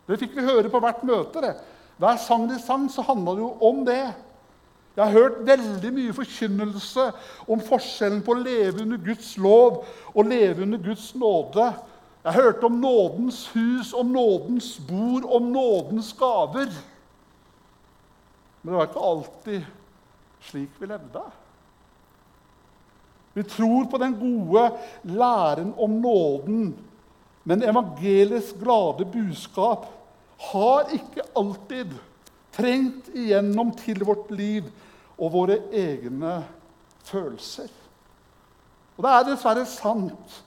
Det 0.08 0.18
fikk 0.22 0.38
vi 0.38 0.48
høre 0.48 0.72
på 0.72 0.80
hvert 0.82 1.04
møte. 1.06 1.44
det. 1.44 1.54
Hver 2.00 2.18
sang 2.24 2.48
de 2.48 2.56
sang, 2.64 2.88
så 2.90 3.04
handla 3.04 3.36
det 3.36 3.44
jo 3.44 3.52
om 3.68 3.84
det. 3.86 4.04
Jeg 4.96 5.06
har 5.06 5.12
hørt 5.12 5.44
veldig 5.48 5.92
mye 5.96 6.14
forkynnelse 6.16 7.06
om 7.48 7.62
forskjellen 7.64 8.24
på 8.24 8.34
å 8.34 8.40
leve 8.40 8.82
under 8.84 9.00
Guds 9.04 9.36
lov 9.38 9.84
og 10.14 10.28
leve 10.28 10.64
under 10.66 10.82
Guds 10.84 11.12
nåde. 11.16 11.68
Jeg 12.24 12.36
hørte 12.36 12.68
om 12.68 12.80
nådens 12.82 13.46
hus, 13.54 13.94
om 13.94 14.12
nådens 14.16 14.74
bord, 14.88 15.28
om 15.28 15.52
nådens 15.54 16.14
gaver. 16.20 16.72
Men 18.62 18.72
det 18.72 18.78
var 18.78 18.90
ikke 18.90 19.08
alltid 19.12 19.70
slik 20.50 20.76
vi 20.80 20.90
levde. 20.90 21.24
Vi 23.34 23.44
tror 23.48 23.86
på 23.92 23.98
den 24.02 24.16
gode 24.20 24.66
læren 25.04 25.74
om 25.78 26.00
nåden, 26.02 26.74
men 27.44 27.64
evangeliets 27.64 28.52
glade 28.60 29.06
budskap 29.06 29.86
har 30.52 30.92
ikke 30.96 31.24
alltid 31.38 31.94
trengt 32.56 33.12
igjennom 33.16 33.72
til 33.80 34.04
vårt 34.08 34.32
liv 34.34 34.68
og 35.20 35.34
våre 35.36 35.60
egne 35.76 36.40
følelser. 37.08 37.70
Og 38.98 39.06
det 39.06 39.14
er 39.14 39.28
dessverre 39.30 39.66
sant 39.70 40.40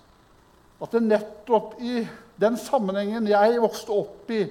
at 0.82 0.92
det 0.92 1.04
nettopp 1.06 1.78
i 1.80 2.02
den 2.42 2.58
sammenhengen 2.58 3.28
jeg 3.30 3.60
vokste 3.62 3.94
opp 3.94 4.30
i, 4.34 4.42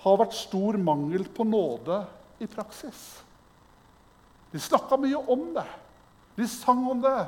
har 0.00 0.18
vært 0.20 0.36
stor 0.36 0.78
mangel 0.80 1.26
på 1.34 1.44
nåde 1.44 1.98
i 2.40 2.48
praksis. 2.50 3.20
De 4.50 4.60
snakka 4.60 4.98
mye 4.98 5.20
om 5.30 5.52
det. 5.54 5.66
De 6.36 6.48
sang 6.48 6.82
om 6.90 7.02
det. 7.02 7.26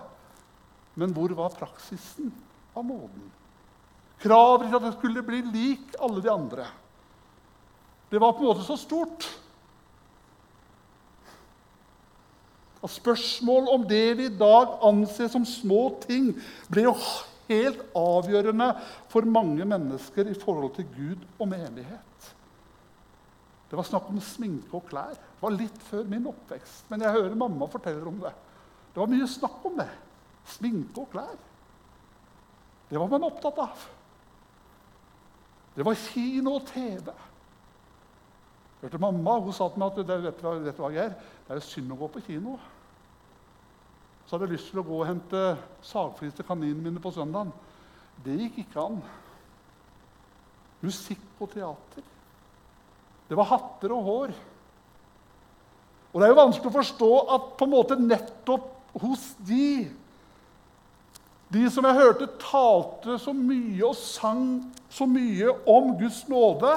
Men 0.98 1.14
hvor 1.14 1.32
var 1.36 1.54
praksisen 1.56 2.32
av 2.74 2.84
nåden? 2.84 3.30
Kravet 4.22 4.68
til 4.68 4.78
at 4.78 4.86
det 4.86 4.94
skulle 4.98 5.24
bli 5.26 5.40
lik 5.52 5.96
alle 6.02 6.22
de 6.22 6.30
andre. 6.32 6.66
Det 8.12 8.20
var 8.20 8.34
på 8.36 8.44
en 8.44 8.50
måte 8.50 8.66
så 8.66 8.76
stort. 8.76 9.26
At 12.82 12.90
spørsmål 12.90 13.70
om 13.72 13.84
det 13.88 14.06
vi 14.18 14.26
i 14.28 14.36
dag 14.36 14.78
anser 14.84 15.30
som 15.32 15.46
små 15.46 15.86
ting, 16.02 16.32
ble 16.68 16.88
jo 16.88 16.96
helt 17.48 17.82
avgjørende 17.96 18.72
for 19.12 19.26
mange 19.28 19.64
mennesker 19.68 20.30
i 20.30 20.38
forhold 20.38 20.74
til 20.76 20.88
Gud 20.96 21.28
og 21.38 21.48
menighet. 21.52 22.11
Det 23.72 23.78
var 23.78 23.86
snakk 23.88 24.10
om 24.12 24.18
sminke 24.20 24.76
og 24.76 24.84
klær. 24.90 25.14
Det 25.16 25.40
var 25.40 25.54
litt 25.56 25.78
før 25.86 26.04
min 26.04 26.26
oppvekst, 26.28 26.90
men 26.92 27.00
jeg 27.00 27.14
hører 27.14 27.38
mamma 27.40 27.64
fortelle 27.72 28.04
om 28.04 28.18
det. 28.20 28.34
Det 28.92 29.00
var 29.00 29.08
mye 29.08 29.28
snakk 29.32 29.64
om 29.70 29.78
det. 29.80 29.88
Sminke 30.52 31.00
og 31.00 31.08
klær. 31.14 31.38
Det 32.90 33.00
var 33.00 33.08
man 33.08 33.24
opptatt 33.30 33.62
av. 33.64 33.86
Det 35.72 35.88
var 35.88 35.96
kino 35.96 36.58
og 36.58 36.68
TV. 36.68 37.08
Hørte 38.82 39.00
Mamma 39.00 39.38
hun 39.40 39.56
sa 39.56 39.70
til 39.72 39.80
meg 39.80 39.94
at 39.94 40.04
det, 40.04 40.20
vet 40.26 40.44
du, 40.44 40.48
vet 40.66 40.76
du 40.76 40.84
hva, 40.84 40.92
Geir? 40.92 41.16
det 41.16 41.54
er 41.54 41.62
jo 41.62 41.64
synd 41.64 41.96
å 41.96 42.00
gå 42.02 42.12
på 42.12 42.24
kino. 42.28 42.58
så 44.26 44.36
hadde 44.36 44.50
jeg 44.50 44.58
lyst 44.58 44.68
til 44.74 44.84
å 44.84 44.88
gå 44.90 44.98
og 45.00 45.08
hente 45.08 45.42
sagflis 45.80 46.36
til 46.36 46.44
kaninene 46.44 46.90
mine 46.90 47.00
på 47.00 47.16
søndagen. 47.16 47.56
Det 48.20 48.36
gikk 48.36 48.66
ikke 48.66 48.84
an. 48.84 49.00
Musikk 50.84 51.40
og 51.40 51.54
teater. 51.56 52.11
Det 53.32 53.36
var 53.38 53.48
hatter 53.48 53.92
og 53.96 54.04
hår. 54.04 54.32
Og 56.12 56.20
det 56.20 56.26
er 56.26 56.32
jo 56.34 56.40
vanskelig 56.42 56.68
å 56.68 56.74
forstå 56.74 57.10
at 57.32 57.46
på 57.56 57.64
en 57.64 57.72
måte 57.72 57.96
nettopp 57.96 58.98
hos 59.00 59.30
de 59.40 59.88
De 61.52 61.62
som 61.72 61.84
jeg 61.84 61.96
hørte 61.96 62.28
talte 62.40 63.18
så 63.20 63.32
mye 63.36 63.80
og 63.84 63.96
sang 63.96 64.44
så 64.92 65.04
mye 65.08 65.50
om 65.68 65.90
Guds 66.00 66.22
nåde, 66.28 66.70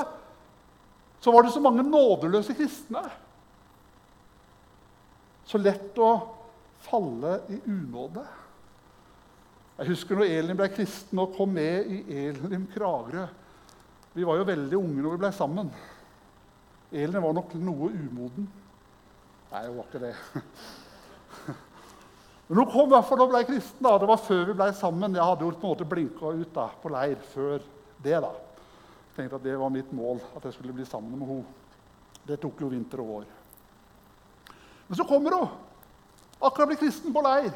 så 1.24 1.32
var 1.32 1.46
det 1.46 1.54
så 1.56 1.62
mange 1.64 1.84
nådeløse 1.84 2.56
kristne. 2.56 3.04
Så 5.48 5.60
lett 5.64 5.96
å 5.96 6.10
falle 6.84 7.38
i 7.56 7.62
unåde. 7.72 8.24
Jeg 9.80 9.94
husker 9.94 10.20
når 10.20 10.36
Elin 10.42 10.60
ble 10.60 10.68
kristen 10.76 11.24
og 11.24 11.36
kom 11.36 11.56
med 11.56 11.88
i 11.88 12.28
Elim 12.28 12.68
Kragerø. 12.76 13.28
Vi 14.16 14.28
var 14.28 14.40
jo 14.40 14.48
veldig 14.52 14.80
unge 14.80 15.04
når 15.04 15.16
vi 15.16 15.24
ble 15.24 15.32
sammen. 15.36 15.72
Elin 16.96 17.24
var 17.24 17.36
nok 17.36 17.54
noe 17.60 17.90
umoden. 17.92 18.48
Nei, 19.52 19.64
hun 19.68 19.78
var 19.78 19.88
ikke 19.90 20.04
det. 20.04 20.14
Men 22.48 22.60
hun 22.62 22.70
kom 22.72 22.88
i 22.88 22.94
hvert 22.94 23.08
fall 23.10 23.24
og 23.26 23.32
ble 23.34 23.42
kristen. 23.48 23.84
da. 23.84 23.98
Det 24.00 24.10
var 24.10 24.22
før 24.22 24.44
vi 24.50 24.58
ble 24.62 24.70
sammen. 24.78 25.18
Jeg 25.18 25.28
hadde 25.28 25.46
jo 25.46 25.52
på 25.52 25.66
en 25.66 25.74
måte 25.74 25.90
blinka 25.92 26.32
ut 26.40 26.54
da, 26.56 26.70
på 26.82 26.94
leir 26.94 27.20
før 27.34 27.60
det. 28.06 28.16
da. 28.24 28.32
Jeg 28.32 29.18
tenkte 29.18 29.40
at 29.40 29.46
det 29.46 29.58
var 29.60 29.74
mitt 29.74 29.92
mål, 29.96 30.22
at 30.38 30.48
jeg 30.48 30.58
skulle 30.58 30.76
bli 30.76 30.88
sammen 30.88 31.20
med 31.20 31.28
henne. 31.30 31.62
Det 32.26 32.40
tok 32.42 32.64
jo 32.64 32.72
vinter 32.72 33.04
og 33.04 33.12
vår. 33.12 33.30
Men 34.88 34.98
så 35.00 35.06
kommer 35.08 35.36
hun. 35.36 35.48
Akkurat 36.40 36.72
blitt 36.72 36.84
kristen 36.84 37.14
på 37.14 37.24
leir. 37.26 37.52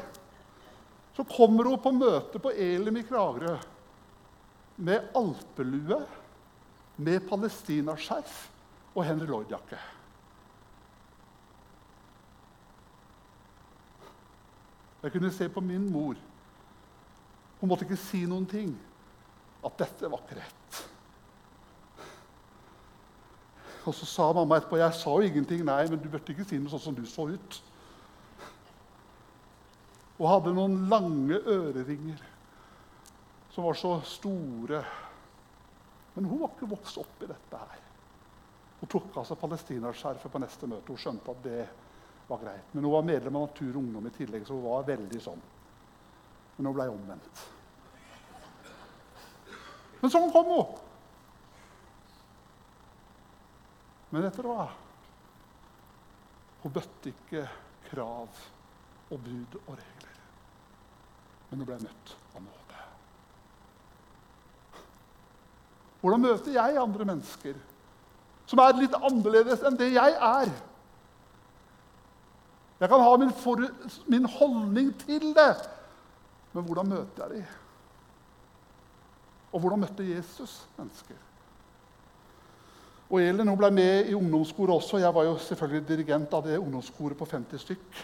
Så 1.16 1.24
kommer 1.26 1.68
hun 1.68 1.80
på 1.82 1.92
møte 1.94 2.40
på 2.42 2.52
Elim 2.52 3.00
i 3.00 3.06
Kragerø 3.06 3.56
med 4.80 5.10
alpelue, 5.16 5.98
med 6.96 7.26
palestinaskjerf 7.28 8.49
og 8.94 9.04
Henry 9.06 9.26
Lloyd-jakke. 9.26 9.78
Jeg 15.02 15.12
kunne 15.12 15.32
se 15.32 15.48
på 15.48 15.60
min 15.64 15.86
mor. 15.92 16.14
Hun 17.60 17.68
måtte 17.68 17.86
ikke 17.86 18.00
si 18.00 18.24
noen 18.28 18.46
ting. 18.48 18.72
At 19.64 19.76
dette 19.80 20.08
var 20.10 20.22
ikke 20.24 20.40
rett. 20.40 20.80
Og 23.88 23.96
så 23.96 24.06
sa 24.08 24.28
mamma 24.36 24.58
etterpå 24.60 24.78
jeg 24.80 24.96
sa 24.96 25.14
jo 25.16 25.28
ingenting. 25.28 25.64
Nei, 25.64 25.82
men 25.88 26.00
du 26.00 26.08
burde 26.08 26.34
ikke 26.34 26.48
si 26.48 26.60
noe 26.60 26.72
sånn 26.72 26.84
som 26.90 26.96
du 26.96 27.04
så 27.08 27.28
ut. 27.30 27.60
Og 30.20 30.28
hadde 30.28 30.52
noen 30.56 30.82
lange 30.92 31.38
øreringer 31.48 32.20
som 33.54 33.64
var 33.64 33.78
så 33.80 33.94
store. 34.04 34.82
Men 36.14 36.28
hun 36.28 36.42
var 36.42 36.52
ikke 36.52 36.68
vokst 36.74 37.00
opp 37.00 37.24
i 37.24 37.30
dette 37.30 37.62
her. 37.62 37.89
Hun 38.80 38.88
tok 38.88 39.16
av 39.20 39.28
seg 39.28 39.38
palestinaskjerfet 39.40 40.32
på 40.32 40.40
neste 40.40 40.68
møte. 40.70 40.88
Hun 40.88 41.00
skjønte 41.00 41.32
at 41.34 41.42
det 41.44 41.62
var 42.30 42.40
greit. 42.40 42.68
Men 42.72 42.86
hun 42.86 42.94
var 42.94 43.08
medlem 43.08 43.36
av 43.36 43.48
Natur 43.48 43.74
og 43.74 43.80
Ungdom 43.82 44.06
i 44.08 44.12
tillegg, 44.14 44.46
så 44.46 44.56
hun 44.56 44.68
var 44.68 44.86
veldig 44.88 45.20
sånn. 45.20 45.42
Men 46.56 46.68
hun 46.70 46.76
ble 46.76 46.86
omvendt. 46.92 47.42
Men 50.00 50.12
sånn 50.12 50.32
kom 50.32 50.48
hun. 50.48 50.78
Men 54.10 54.24
vet 54.26 54.38
dere 54.40 54.54
hva? 54.54 54.68
Hun 56.62 56.72
bøtte 56.74 57.12
ikke 57.12 57.44
krav 57.90 58.40
og 59.10 59.20
bud 59.26 59.58
og 59.66 59.74
regler. 59.74 60.16
Men 61.50 61.62
hun 61.62 61.68
ble 61.68 61.78
møtt 61.84 62.14
av 62.34 62.42
nåde. 62.44 62.86
Hvordan 66.00 66.24
møter 66.24 66.54
jeg 66.56 66.80
andre 66.80 67.06
mennesker 67.10 67.60
som 68.50 68.60
er 68.64 68.78
litt 68.80 68.96
annerledes 68.98 69.62
enn 69.66 69.78
det 69.78 69.92
jeg 69.94 70.16
er? 70.16 70.50
Jeg 72.80 72.88
kan 72.88 73.02
ha 73.04 73.16
min, 73.20 73.32
for, 73.36 73.62
min 74.10 74.26
holdning 74.38 74.90
til 75.04 75.30
det. 75.36 75.52
Men 76.56 76.66
hvordan 76.66 76.88
møter 76.90 77.26
jeg 77.26 77.42
dem? 77.42 77.58
Og 79.50 79.60
hvordan 79.60 79.82
møtte 79.82 80.06
Jesus 80.06 80.62
mennesker? 80.78 81.18
Og 83.10 83.18
Elin 83.20 83.50
hun 83.50 83.58
ble 83.58 83.70
med 83.74 84.10
i 84.10 84.14
ungdomskoret 84.14 84.74
også. 84.76 85.00
Jeg 85.02 85.14
var 85.14 85.26
jo 85.26 85.36
selvfølgelig 85.42 85.86
dirigent 85.88 86.34
av 86.34 86.46
det 86.46 86.58
ungdomskoret 86.58 87.18
på 87.18 87.26
50 87.26 87.64
stykk. 87.64 88.02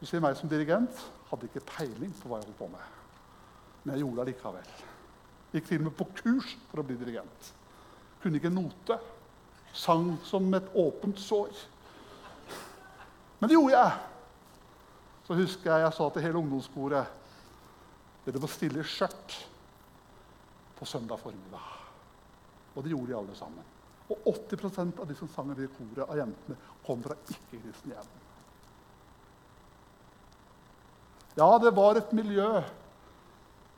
Du 0.00 0.06
ser 0.08 0.20
meg 0.24 0.36
som 0.36 0.48
dirigent. 0.48 1.00
Hadde 1.30 1.48
ikke 1.48 1.64
peiling 1.74 2.12
på 2.20 2.28
hva 2.28 2.40
jeg 2.40 2.50
holdt 2.50 2.60
på 2.60 2.68
med. 2.72 2.98
Men 3.82 3.96
jeg 3.96 4.04
gjorde 4.04 4.20
det 4.20 4.34
likevel. 4.34 4.74
Gikk 5.54 5.66
til 5.66 5.80
og 5.80 5.88
med 5.88 5.96
på 5.96 6.12
kurs 6.20 6.52
for 6.70 6.82
å 6.82 6.86
bli 6.86 7.00
dirigent. 7.00 7.54
Kunne 8.22 8.40
ikke 8.40 8.52
note. 8.52 8.98
Sang 9.72 10.16
som 10.26 10.48
et 10.54 10.72
åpent 10.74 11.20
sår. 11.20 11.52
Men 13.38 13.48
det 13.48 13.56
gjorde 13.56 13.76
jeg. 13.76 13.98
Så 15.26 15.38
husker 15.38 15.70
jeg 15.70 15.86
jeg 15.86 15.96
sa 15.96 16.08
til 16.10 16.24
hele 16.26 16.40
ungdomskoret 16.42 17.16
dere 18.26 18.40
må 18.42 18.48
stille 18.52 18.82
skjørt 18.84 19.36
på 20.76 20.86
søndag 20.88 21.20
formiddag. 21.22 21.68
Og 22.74 22.84
det 22.84 22.92
gjorde 22.92 23.10
de 23.10 23.16
alle 23.16 23.36
sammen. 23.38 23.70
Og 24.10 24.26
80% 24.50 25.00
av 25.00 25.08
de 25.08 25.16
som 25.16 25.30
sang 25.32 25.52
i 25.54 25.68
koret 25.70 26.04
av 26.04 26.18
jentene, 26.18 26.58
kom 26.84 27.02
fra 27.04 27.16
ikke-kristne 27.30 27.94
hjem. 27.94 28.12
Ja, 31.38 31.48
det 31.62 31.72
var 31.76 31.96
et 31.96 32.12
miljø. 32.12 32.50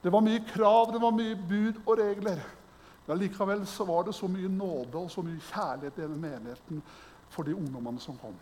Det 0.03 0.11
var 0.11 0.25
mye 0.25 0.43
krav, 0.49 0.93
det 0.93 1.03
var 1.03 1.15
mye 1.15 1.37
bud 1.37 1.83
og 1.85 1.99
regler. 2.01 2.41
Men 3.07 3.19
likevel 3.19 3.65
så 3.67 3.85
var 3.85 4.05
det 4.07 4.15
så 4.15 4.29
mye 4.31 4.51
nåde 4.51 4.99
og 4.99 5.11
så 5.11 5.25
mye 5.27 5.43
kjærlighet 5.51 5.99
i 5.99 6.05
denne 6.05 6.21
menigheten 6.23 6.83
for 7.33 7.47
de 7.47 7.57
ungdommene 7.57 8.01
som 8.01 8.19
kom. 8.21 8.37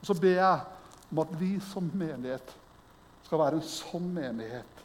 Og 0.00 0.08
så 0.08 0.16
ber 0.20 0.36
jeg 0.36 0.64
om 1.10 1.22
at 1.22 1.32
vi 1.40 1.54
som 1.64 1.88
menighet 1.94 2.52
skal 3.24 3.40
være 3.40 3.60
en 3.60 3.68
sånn 3.68 4.10
menighet 4.12 4.82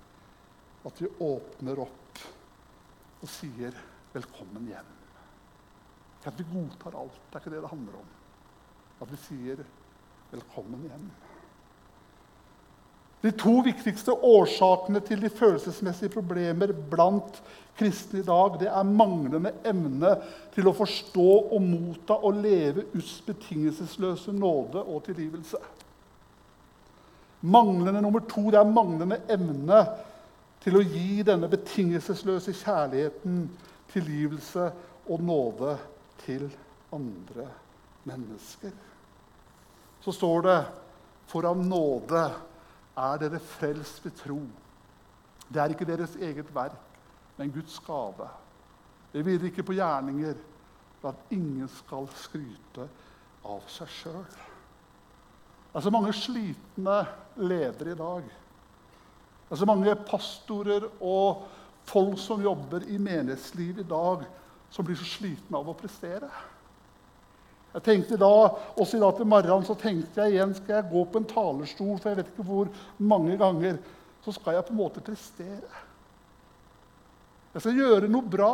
at 0.88 1.02
vi 1.04 1.10
åpner 1.25 1.82
opp 1.84 2.21
og 3.19 3.28
sier 3.28 3.75
'velkommen 4.13 4.67
hjem'. 4.71 4.95
At 6.25 6.39
vi 6.39 6.45
godtar 6.54 6.95
alt. 6.95 7.19
Det 7.30 7.36
er 7.36 7.39
ikke 7.39 7.56
det 7.56 7.62
det 7.62 7.69
handler 7.69 7.95
om. 7.99 8.08
At 9.02 9.12
vi 9.12 9.17
sier 9.17 9.65
'velkommen 10.32 10.88
hjem'. 10.88 11.28
De 13.21 13.32
to 13.36 13.58
viktigste 13.65 14.13
årsakene 14.15 15.01
til 15.03 15.19
de 15.19 15.32
følelsesmessige 15.32 16.13
problemer 16.13 16.71
blant 16.91 17.41
kristne 17.79 18.21
i 18.21 18.27
dag, 18.27 18.55
det 18.60 18.69
er 18.71 18.88
manglende 18.88 19.51
evne 19.67 20.13
til 20.55 20.67
å 20.67 20.75
forstå 20.75 21.27
og 21.55 21.63
motta 21.63 22.15
og 22.15 22.39
leve 22.43 22.88
Guds 22.93 23.17
betingelsesløse 23.27 24.34
nåde 24.36 24.84
og 24.84 25.03
tilgivelse. 25.08 25.60
Manglende 27.41 28.01
nummer 28.03 28.23
to 28.27 28.49
det 28.51 28.60
er 28.60 28.71
manglende 28.71 29.21
evne 29.32 29.84
til 30.63 30.75
å 30.75 30.84
gi 30.84 31.23
denne 31.23 31.47
betingelsesløse 31.51 32.55
kjærligheten, 32.60 33.45
tilgivelse 33.93 34.67
og 35.10 35.23
nåde 35.23 35.77
til 36.25 36.49
andre 36.95 37.47
mennesker. 38.08 38.75
Så 40.03 40.12
står 40.15 40.45
det 40.47 40.60
for 41.32 41.47
av 41.47 41.60
nåde 41.63 42.23
er 42.99 43.21
dere 43.21 43.39
frelst 43.39 44.03
ved 44.05 44.15
tro. 44.19 44.41
Det 45.49 45.62
er 45.62 45.73
ikke 45.73 45.88
deres 45.88 46.15
eget 46.19 46.51
verk, 46.55 46.77
men 47.38 47.51
Guds 47.51 47.79
gave. 47.85 48.27
Det 49.13 49.23
hviler 49.23 49.49
ikke 49.49 49.65
på 49.65 49.77
gjerninger 49.77 50.35
for 50.99 51.13
at 51.13 51.33
ingen 51.33 51.69
skal 51.71 52.09
skryte 52.19 52.85
av 53.47 53.63
seg 53.71 53.89
sjøl. 53.93 54.25
Det 55.69 55.77
er 55.79 55.85
så 55.85 55.93
mange 55.93 56.13
slitne 56.17 56.99
ledere 57.38 57.93
i 57.93 57.97
dag. 57.97 58.29
Det 59.47 59.55
er 59.55 59.62
så 59.62 59.69
mange 59.69 59.95
pastorer 60.05 60.85
og 60.99 61.45
folk 61.89 62.19
som 62.21 62.43
jobber 62.43 62.85
i 62.85 62.99
menighetslivet 63.01 63.85
i 63.85 63.89
dag, 63.89 64.25
som 64.69 64.85
blir 64.85 64.97
så 64.99 65.07
slitne 65.07 65.57
av 65.57 65.69
å 65.71 65.77
prestere. 65.77 66.29
Jeg 67.73 67.86
tenkte 67.86 68.17
da, 68.17 68.32
Også 68.82 68.97
i 68.97 69.01
dag 69.03 69.15
til 69.17 69.29
morgenen 69.29 69.67
så 69.67 69.75
tenkte 69.77 70.23
jeg 70.23 70.36
igjen 70.38 70.55
skal 70.58 70.79
jeg 70.79 70.89
gå 70.91 71.03
på 71.05 71.21
en 71.21 71.29
talerstol 71.29 71.99
for 71.99 72.10
jeg 72.10 72.19
vet 72.19 72.32
ikke 72.34 72.47
hvor 72.47 72.71
mange 72.97 73.38
ganger, 73.38 73.77
så 74.25 74.34
skal 74.36 74.58
jeg 74.58 74.65
på 74.67 74.73
en 74.73 74.82
måte 74.82 75.03
prestere. 75.05 75.86
Jeg 77.53 77.63
skal 77.63 77.77
gjøre 77.77 78.10
noe 78.12 78.25
bra. 78.29 78.53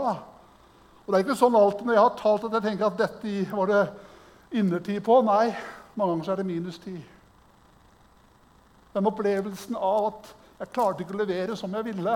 Og 1.06 1.12
det 1.12 1.17
er 1.17 1.25
ikke 1.25 1.38
sånn 1.38 1.56
alltid 1.58 1.88
når 1.88 1.97
jeg 1.97 2.04
har 2.06 2.15
talt 2.19 2.45
at 2.47 2.56
jeg 2.58 2.65
tenker 2.65 2.88
at 2.88 3.01
dette 3.01 3.34
var 3.51 3.71
det 3.71 3.82
innertid 4.58 5.04
på. 5.06 5.19
Nei, 5.25 5.51
mange 5.95 6.13
ganger 6.13 6.28
så 6.28 6.34
er 6.34 6.41
det 6.41 6.47
minustid. 6.49 7.01
Den 8.95 9.10
opplevelsen 9.12 9.75
av 9.75 10.10
at 10.10 10.32
jeg 10.62 10.71
klarte 10.71 11.04
ikke 11.04 11.15
å 11.17 11.19
levere 11.19 11.58
som 11.60 11.73
jeg 11.75 11.88
ville. 11.89 12.15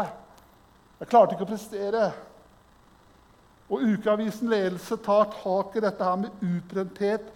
Jeg 0.99 1.11
klarte 1.11 1.35
ikke 1.35 1.45
å 1.47 1.51
prestere. 1.51 2.09
Og 3.69 3.83
Ukeavisen 3.85 4.49
Ledelse 4.49 4.97
tar 5.05 5.29
tak 5.35 5.75
i 5.77 5.83
dette 5.83 6.05
her 6.05 6.17
med 6.23 6.41
utbrenthet, 6.41 7.27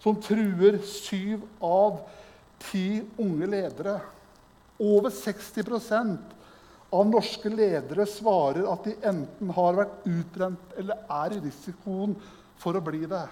som 0.00 0.16
truer 0.18 0.78
syv 0.88 1.44
av 1.62 2.00
ti 2.64 3.02
unge 3.20 3.48
ledere. 3.52 3.98
Over 4.82 5.12
60% 5.14 6.32
av 6.92 7.06
norske 7.08 7.52
ledere 7.52 8.06
svarer 8.08 8.66
at 8.72 8.88
de 8.88 8.96
enten 9.12 9.52
har 9.56 9.78
vært 9.78 10.08
utbrent 10.08 10.74
eller 10.80 11.04
er 11.20 11.36
i 11.36 11.42
risikoen 11.44 12.16
for 12.60 12.76
å 12.76 12.84
bli 12.84 13.04
det. 13.08 13.26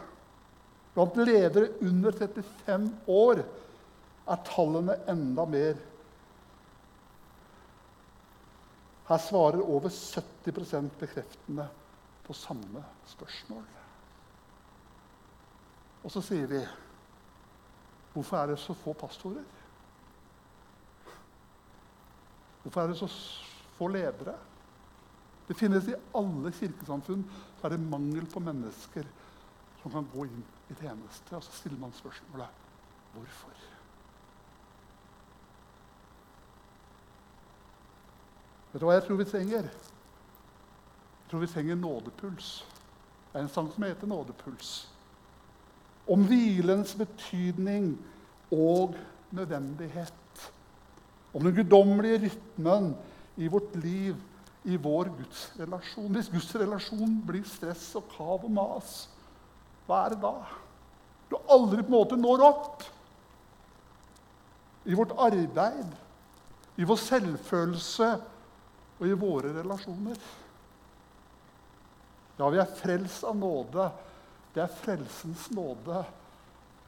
Blant 0.95 1.19
ledere 1.21 1.73
under 1.87 2.15
35 2.17 2.89
år 3.17 3.43
er 4.31 4.47
tallene 4.47 5.01
enda 5.11 5.49
mer. 5.49 5.81
Her 9.11 9.23
svarer 9.27 9.65
over 9.65 9.91
70% 9.91 10.97
bekreftende 11.01 11.67
på 12.31 12.35
samme 12.39 12.85
spørsmål. 13.11 13.65
Og 16.05 16.13
så 16.15 16.23
sier 16.23 16.47
vi 16.47 16.61
Hvorfor 18.11 18.37
er 18.37 18.51
det 18.51 18.59
så 18.59 18.75
få 18.75 18.93
pastorer? 18.99 19.45
Hvorfor 22.63 22.83
er 22.83 22.87
det 22.91 22.97
så 22.99 23.09
få 23.79 23.89
ledere? 23.89 24.35
Det 25.49 25.57
finnes 25.59 25.91
i 25.91 25.99
alle 26.15 26.51
kirkesamfunn 26.55 27.23
så 27.59 27.67
er 27.67 27.75
det 27.75 27.83
mangel 27.83 28.27
på 28.31 28.43
mennesker 28.43 29.07
som 29.83 29.95
kan 29.95 30.11
gå 30.15 30.27
inn 30.27 30.43
i 30.71 30.79
tjeneste. 30.79 31.37
Og 31.37 31.43
så 31.43 31.55
stiller 31.55 31.79
man 31.83 31.95
spørsmålet 31.95 32.67
hvorfor. 33.15 33.63
Vet 38.73 38.83
du 38.83 38.87
hva 38.87 38.99
jeg 38.99 39.07
tror 39.07 39.19
vi 39.19 39.31
trenger? 39.31 39.71
Jeg 41.31 41.37
tror 41.37 41.47
vi 41.47 41.53
trenger 41.53 41.77
nådepuls. 41.79 42.47
Det 43.31 43.39
er 43.39 43.45
en 43.45 43.49
sang 43.49 43.69
som 43.71 43.85
heter 43.85 44.07
'Nådepuls'. 44.07 44.89
Om 46.11 46.25
hvilens 46.27 46.95
betydning 46.95 47.99
og 48.51 48.97
nødvendighet. 49.31 50.51
Om 51.35 51.43
den 51.43 51.55
guddommelige 51.55 52.19
rytmen 52.25 52.97
i 53.37 53.47
vårt 53.47 53.77
liv, 53.77 54.17
i 54.65 54.77
vår 54.77 55.05
gudsrelasjon. 55.05 56.15
Hvis 56.15 56.29
gudsrelasjon 56.29 57.23
blir 57.27 57.45
stress 57.45 57.95
og 57.95 58.11
kav 58.17 58.45
og 58.45 58.51
mas, 58.51 59.09
hva 59.87 60.05
er 60.05 60.09
det 60.09 60.23
da? 60.23 60.35
Du 61.31 61.37
aldri 61.49 61.83
på 61.83 61.87
en 61.87 61.99
måte 62.01 62.17
når 62.17 62.43
opp. 62.43 62.83
I 64.85 64.95
vårt 64.95 65.15
arbeid, 65.15 65.95
i 66.77 66.83
vår 66.83 66.97
selvfølelse 66.97 68.21
og 68.99 69.07
i 69.07 69.13
våre 69.13 69.63
relasjoner. 69.63 70.19
Ja, 72.41 72.49
vi 72.49 72.61
er 72.63 72.71
frelst 72.73 73.25
av 73.29 73.37
nåde. 73.37 73.91
Det 74.55 74.63
er 74.65 74.79
frelsens 74.81 75.51
nåde. 75.53 76.05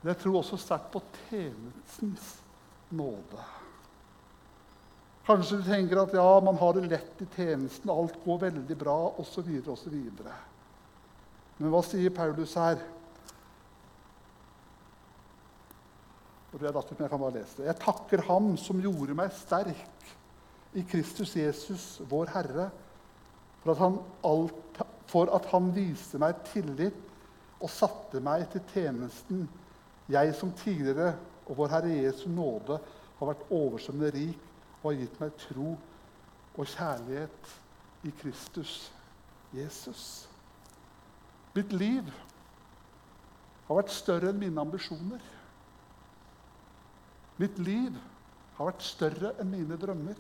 Men 0.00 0.14
jeg 0.14 0.22
tror 0.22 0.38
også 0.40 0.58
sterkt 0.58 0.88
på 0.94 1.02
tjenestens 1.28 2.30
nåde. 2.92 3.44
Kanskje 5.26 5.60
du 5.60 5.66
tenker 5.66 6.00
at 6.02 6.14
ja, 6.16 6.30
man 6.42 6.56
har 6.58 6.72
det 6.74 6.88
lett 6.88 7.20
i 7.22 7.28
tjenesten, 7.36 7.92
alt 7.92 8.16
går 8.24 8.40
veldig 8.48 8.76
bra 8.80 8.96
osv. 9.22 9.52
osv. 9.70 9.94
Men 11.60 11.70
hva 11.70 11.82
sier 11.86 12.14
Paulus 12.16 12.56
her? 12.58 12.80
Jeg 16.52 16.72
kan 17.08 17.20
bare 17.20 17.36
lese 17.36 17.60
det. 17.60 17.68
Jeg 17.68 17.80
takker 17.80 18.24
Ham 18.26 18.50
som 18.60 18.80
gjorde 18.82 19.14
meg 19.16 19.30
sterk 19.36 20.10
i 20.76 20.82
Kristus 20.88 21.36
Jesus, 21.36 21.86
vår 22.10 22.32
Herre, 22.34 22.66
for 23.62 23.72
at 23.72 23.80
han, 23.80 24.00
alt, 24.26 24.82
for 25.12 25.28
at 25.36 25.46
han 25.52 25.68
viste 25.76 26.20
meg 26.20 26.40
tillit 26.48 26.96
og 27.62 27.70
satte 27.70 28.20
meg 28.24 28.46
til 28.52 28.64
tjenesten, 28.72 29.44
jeg 30.10 30.34
som 30.34 30.50
tidligere 30.58 31.12
og 31.46 31.58
vår 31.58 31.72
Herre 31.74 31.92
Jesu 31.92 32.26
nåde 32.32 32.78
har 33.18 33.28
vært 33.28 33.44
oversvømmende 33.52 34.12
rik 34.16 34.48
og 34.80 34.88
har 34.88 34.98
gitt 35.02 35.20
meg 35.20 35.34
tro 35.44 35.74
og 36.52 36.68
kjærlighet 36.72 37.52
i 38.08 38.12
Kristus 38.22 38.76
Jesus. 39.54 40.04
Mitt 41.52 41.74
liv 41.76 42.08
har 43.68 43.78
vært 43.78 43.92
større 43.92 44.32
enn 44.32 44.40
mine 44.40 44.64
ambisjoner. 44.64 45.20
Mitt 47.40 47.60
liv 47.60 47.98
har 48.56 48.70
vært 48.72 48.86
større 48.86 49.34
enn 49.40 49.52
mine 49.52 49.78
drømmer. 49.80 50.18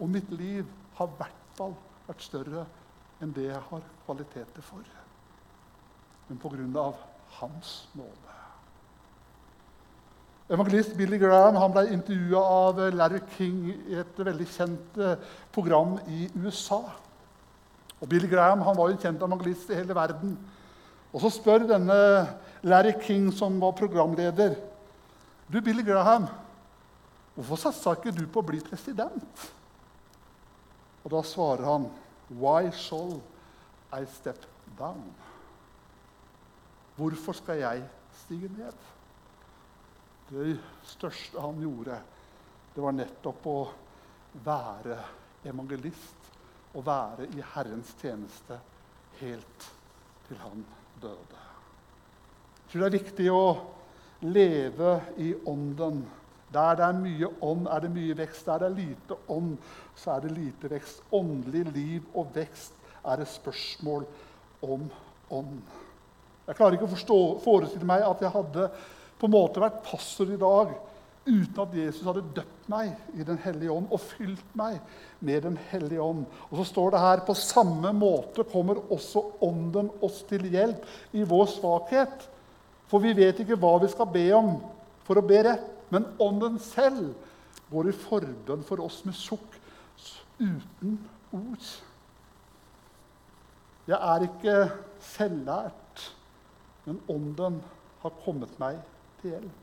Og 0.00 0.10
mitt 0.12 0.32
liv 0.32 0.66
har 0.96 1.12
i 1.12 1.20
hvert 1.20 1.54
fall 1.60 1.76
vært 2.08 2.26
større 2.26 2.64
enn 2.64 2.85
det 3.20 3.48
jeg 3.48 3.60
har 3.70 3.84
kvaliteter 4.04 4.62
for. 4.62 4.84
Men 6.28 6.76
av 6.76 6.96
Hans 7.36 7.88
nåde. 7.94 8.34
Evangelist 10.48 10.94
Billy 10.96 11.18
Graham 11.18 11.56
han 11.58 11.72
ble 11.74 11.88
intervjua 11.90 12.40
av 12.40 12.78
Larry 12.94 13.18
King 13.34 13.64
i 13.90 13.96
et 13.98 14.18
veldig 14.18 14.46
kjent 14.46 15.00
eh, 15.02 15.16
program 15.52 15.96
i 16.06 16.28
USA. 16.38 16.84
Og 17.98 18.08
Billy 18.08 18.28
Graham 18.30 18.62
han 18.62 18.76
var 18.78 18.88
jo 18.88 18.94
en 18.94 19.02
kjent 19.02 19.24
evangelist 19.26 19.72
i 19.72 19.78
hele 19.80 19.96
verden. 19.96 20.36
Og 21.12 21.20
Så 21.24 21.32
spør 21.34 21.66
denne 21.66 21.98
Larry 22.62 22.94
King, 23.02 23.32
som 23.34 23.58
var 23.60 23.74
programleder, 23.74 24.54
du, 25.48 25.60
Billy 25.60 25.82
Graham, 25.86 26.26
hvorfor 27.34 27.60
satsa 27.66 27.94
ikke 27.94 28.14
du 28.14 28.24
på 28.26 28.42
å 28.42 28.46
bli 28.46 28.58
president? 28.62 29.46
Og 31.04 31.12
da 31.12 31.22
svarer 31.26 31.66
han, 31.68 31.90
Why 32.28 32.70
shall 32.70 33.22
I 33.92 34.04
step 34.04 34.44
down? 34.78 35.14
Hvorfor 36.96 37.32
skal 37.32 37.58
jeg 37.60 37.84
stige 38.24 38.48
ned? 38.48 38.76
Det 40.30 40.56
største 40.82 41.40
han 41.40 41.60
gjorde, 41.62 42.00
det 42.74 42.82
var 42.82 42.96
nettopp 42.96 43.46
å 43.46 43.58
være 44.44 44.96
evangelist 45.46 46.32
og 46.74 46.86
være 46.86 47.28
i 47.36 47.44
Herrens 47.54 47.92
tjeneste 48.00 48.58
helt 49.20 49.68
til 50.26 50.40
han 50.42 50.64
døde. 51.02 51.42
Jeg 52.66 52.72
tror 52.72 52.82
det 52.82 52.88
er 52.88 52.98
viktig 52.98 53.28
å 53.30 53.46
leve 54.26 54.92
i 55.22 55.30
ånden 55.46 56.02
der 56.56 56.78
det 56.78 56.86
er 56.86 56.98
mye 56.98 57.30
ånd, 57.44 57.68
er 57.68 57.84
det 57.84 57.92
mye 57.92 58.16
vekst. 58.16 58.46
Der 58.48 58.62
det 58.62 58.70
er 58.70 58.78
lite 58.80 59.18
ånd, 59.32 59.56
så 59.96 60.16
er 60.16 60.24
det 60.24 60.34
lite 60.36 60.70
vekst. 60.72 61.02
Åndelig 61.12 61.64
liv 61.74 62.02
og 62.14 62.32
vekst 62.34 62.74
er 63.04 63.22
et 63.22 63.34
spørsmål 63.36 64.06
om 64.64 64.88
ånd. 65.30 65.60
Jeg 66.46 66.58
klarer 66.58 66.76
ikke 66.76 66.86
å 66.86 66.94
forstå, 66.94 67.20
forestille 67.44 67.88
meg 67.88 68.04
at 68.06 68.22
jeg 68.22 68.34
hadde 68.34 68.68
på 69.16 69.28
en 69.28 69.34
måte 69.34 69.62
vært 69.62 69.82
pastor 69.86 70.30
i 70.30 70.38
dag 70.40 70.74
uten 71.26 71.58
at 71.58 71.74
Jesus 71.74 72.06
hadde 72.06 72.22
døpt 72.36 72.68
meg 72.70 72.92
i 73.18 73.24
Den 73.26 73.38
hellige 73.42 73.74
ånd 73.74 73.90
og 73.90 74.02
fylt 74.04 74.52
meg 74.58 74.78
med 75.18 75.42
Den 75.42 75.58
hellige 75.72 76.02
ånd. 76.02 76.24
Og 76.50 76.60
så 76.60 76.68
står 76.70 76.94
det 76.94 77.02
her 77.02 77.24
på 77.26 77.34
samme 77.34 77.90
måte 77.96 78.46
kommer 78.46 78.78
også 78.94 79.24
Ånden 79.42 79.90
oss 80.06 80.22
til 80.28 80.46
hjelp 80.52 80.86
i 81.18 81.26
vår 81.26 81.48
svakhet. 81.56 82.28
For 82.86 83.02
vi 83.02 83.16
vet 83.18 83.42
ikke 83.42 83.58
hva 83.58 83.74
vi 83.82 83.90
skal 83.90 84.10
be 84.12 84.28
om 84.38 84.52
for 85.06 85.18
å 85.18 85.26
be 85.26 85.42
rett. 85.48 85.75
Men 85.90 86.08
Ånden 86.22 86.58
selv 86.62 87.12
går 87.70 87.90
i 87.90 87.98
forbønn 87.98 88.64
for 88.66 88.82
oss 88.84 89.02
med 89.06 89.16
sukk 89.18 89.58
uten 90.40 90.98
ord. 91.34 91.68
Jeg 93.86 93.98
er 94.14 94.26
ikke 94.26 94.56
selvlært, 95.12 96.08
men 96.86 96.98
Ånden 97.10 97.60
har 98.02 98.18
kommet 98.24 98.58
meg 98.62 98.82
til 99.20 99.36
hjelp. 99.36 99.62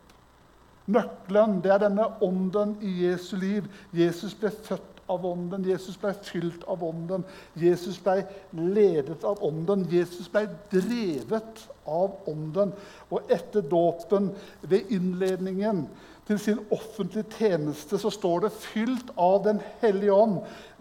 Nøkkelen 0.93 1.62
det 1.63 1.71
er 1.71 1.79
denne 1.86 2.09
ånden 2.23 2.75
i 2.83 3.05
Jesu 3.05 3.38
liv. 3.39 3.69
Jesus 3.95 4.33
ble 4.36 4.51
født 4.51 5.03
av 5.12 5.25
ånden. 5.25 5.63
Jesus 5.67 5.95
ble 5.99 6.12
fylt 6.25 6.63
av 6.67 6.83
ånden. 6.83 7.23
Jesus 7.59 7.99
ble 8.03 8.23
ledet 8.51 9.24
av 9.28 9.39
ånden. 9.43 9.86
Jesus 9.91 10.28
ble 10.32 10.45
drevet 10.71 11.63
av 11.88 12.17
ånden. 12.28 12.74
Og 13.11 13.32
etter 13.32 13.63
dåpen, 13.63 14.34
ved 14.61 14.91
innledningen 14.91 15.86
til 16.28 16.39
sin 16.39 16.59
offentlige 16.71 17.26
tjeneste, 17.38 17.97
så 17.99 18.11
står 18.13 18.45
det 18.45 18.53
fylt 18.55 19.11
av 19.19 19.41
Den 19.43 19.59
hellige 19.82 20.15
ånd, 20.15 20.38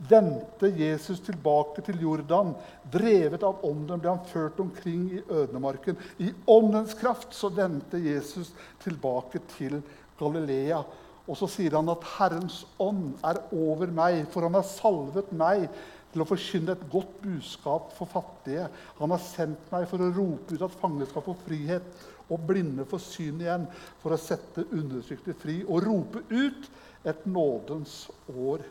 vendte 0.09 0.71
Jesus 0.79 1.23
tilbake 1.27 1.83
til 1.87 1.99
Jordan. 2.03 2.55
Drevet 2.93 3.43
av 3.47 3.65
ånden 3.67 4.03
ble 4.03 4.13
han 4.15 4.29
ført 4.31 4.61
omkring 4.63 5.09
i 5.19 5.23
ødemarken. 5.27 5.99
I 6.23 6.31
åndens 6.47 6.95
kraft 6.99 7.35
så 7.35 7.51
vendte 7.51 7.99
Jesus 7.99 8.53
tilbake 8.85 9.43
til 9.57 9.81
Galilea. 10.21 10.83
Og 11.27 11.39
så 11.39 11.47
sier 11.51 11.75
han 11.79 11.91
at 11.91 12.03
'Herrens 12.03 12.65
ånd 12.79 13.15
er 13.25 13.39
over 13.53 13.87
meg', 13.87 14.27
for 14.31 14.43
han 14.43 14.55
har 14.55 14.67
salvet 14.67 15.33
meg 15.33 15.69
til 16.13 16.23
å 16.23 16.29
forkynne 16.29 16.75
et 16.75 16.89
godt 16.93 17.13
budskap 17.23 17.93
for 17.97 18.11
fattige. 18.11 18.69
Han 18.99 19.15
har 19.15 19.23
sendt 19.23 19.71
meg 19.73 19.87
for 19.89 20.03
å 20.03 20.11
rope 20.13 20.55
ut 20.55 20.65
at 20.67 20.81
fanget 20.83 21.09
skal 21.09 21.25
få 21.25 21.37
frihet, 21.47 21.87
og 22.33 22.47
blinde 22.49 22.87
for 22.89 23.03
syn 23.03 23.41
igjen, 23.43 23.69
for 24.03 24.15
å 24.15 24.21
sette 24.21 24.65
undertrykte 24.73 25.37
fri 25.39 25.61
og 25.67 25.85
rope 25.85 26.25
ut 26.33 26.69
et 27.09 27.27
nådens 27.27 28.07
år 28.33 28.65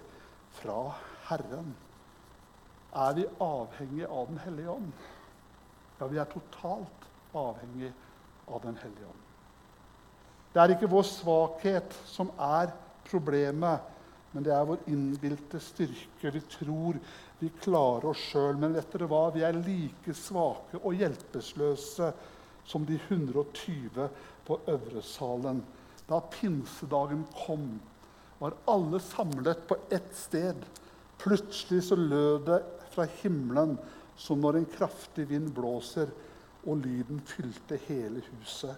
fra 0.58 0.82
Herren. 1.30 1.74
Er 2.92 3.16
vi 3.16 3.26
avhengig 3.40 4.06
av 4.08 4.28
Den 4.28 4.40
hellige 4.44 4.70
ånd? 4.70 4.92
Ja, 6.00 6.08
vi 6.08 6.20
er 6.20 6.32
totalt 6.32 7.06
avhengig 7.38 7.92
av 8.48 8.64
Den 8.66 8.78
hellige 8.82 9.08
ånd. 9.08 9.28
Det 10.52 10.60
er 10.60 10.74
ikke 10.74 10.92
vår 10.92 11.06
svakhet 11.08 11.94
som 12.10 12.34
er 12.36 12.74
problemet, 13.08 13.88
men 14.32 14.44
det 14.44 14.52
er 14.56 14.68
vår 14.68 14.84
innbilte 14.92 15.60
styrke. 15.64 16.32
Vi 16.32 16.42
tror 16.52 17.00
vi 17.40 17.52
klarer 17.64 18.10
oss 18.12 18.26
sjøl, 18.32 18.60
men 18.60 18.76
vet 18.76 18.92
dere 18.92 19.08
hva? 19.12 19.30
vi 19.32 19.46
er 19.48 19.60
like 19.60 20.16
svake 20.16 20.80
og 20.82 21.00
hjelpeløse 21.00 22.12
som 22.72 22.86
de 22.88 22.98
120 23.08 24.08
på 24.48 24.60
Øvresalen. 24.72 25.62
Da 26.08 26.22
pinsedagen 26.32 27.26
kom, 27.46 27.80
var 28.40 28.56
alle 28.66 29.00
samlet 29.04 29.68
på 29.68 29.78
ett 29.92 30.16
sted. 30.16 30.64
Plutselig 31.22 31.84
så 31.84 31.96
lød 31.96 32.46
det 32.48 32.62
fra 32.92 33.06
himmelen 33.22 33.78
som 34.18 34.42
når 34.42 34.60
en 34.60 34.72
kraftig 34.78 35.28
vind 35.30 35.52
blåser, 35.56 36.10
og 36.62 36.84
lyden 36.84 37.22
fylte 37.26 37.80
hele 37.88 38.22
huset 38.28 38.78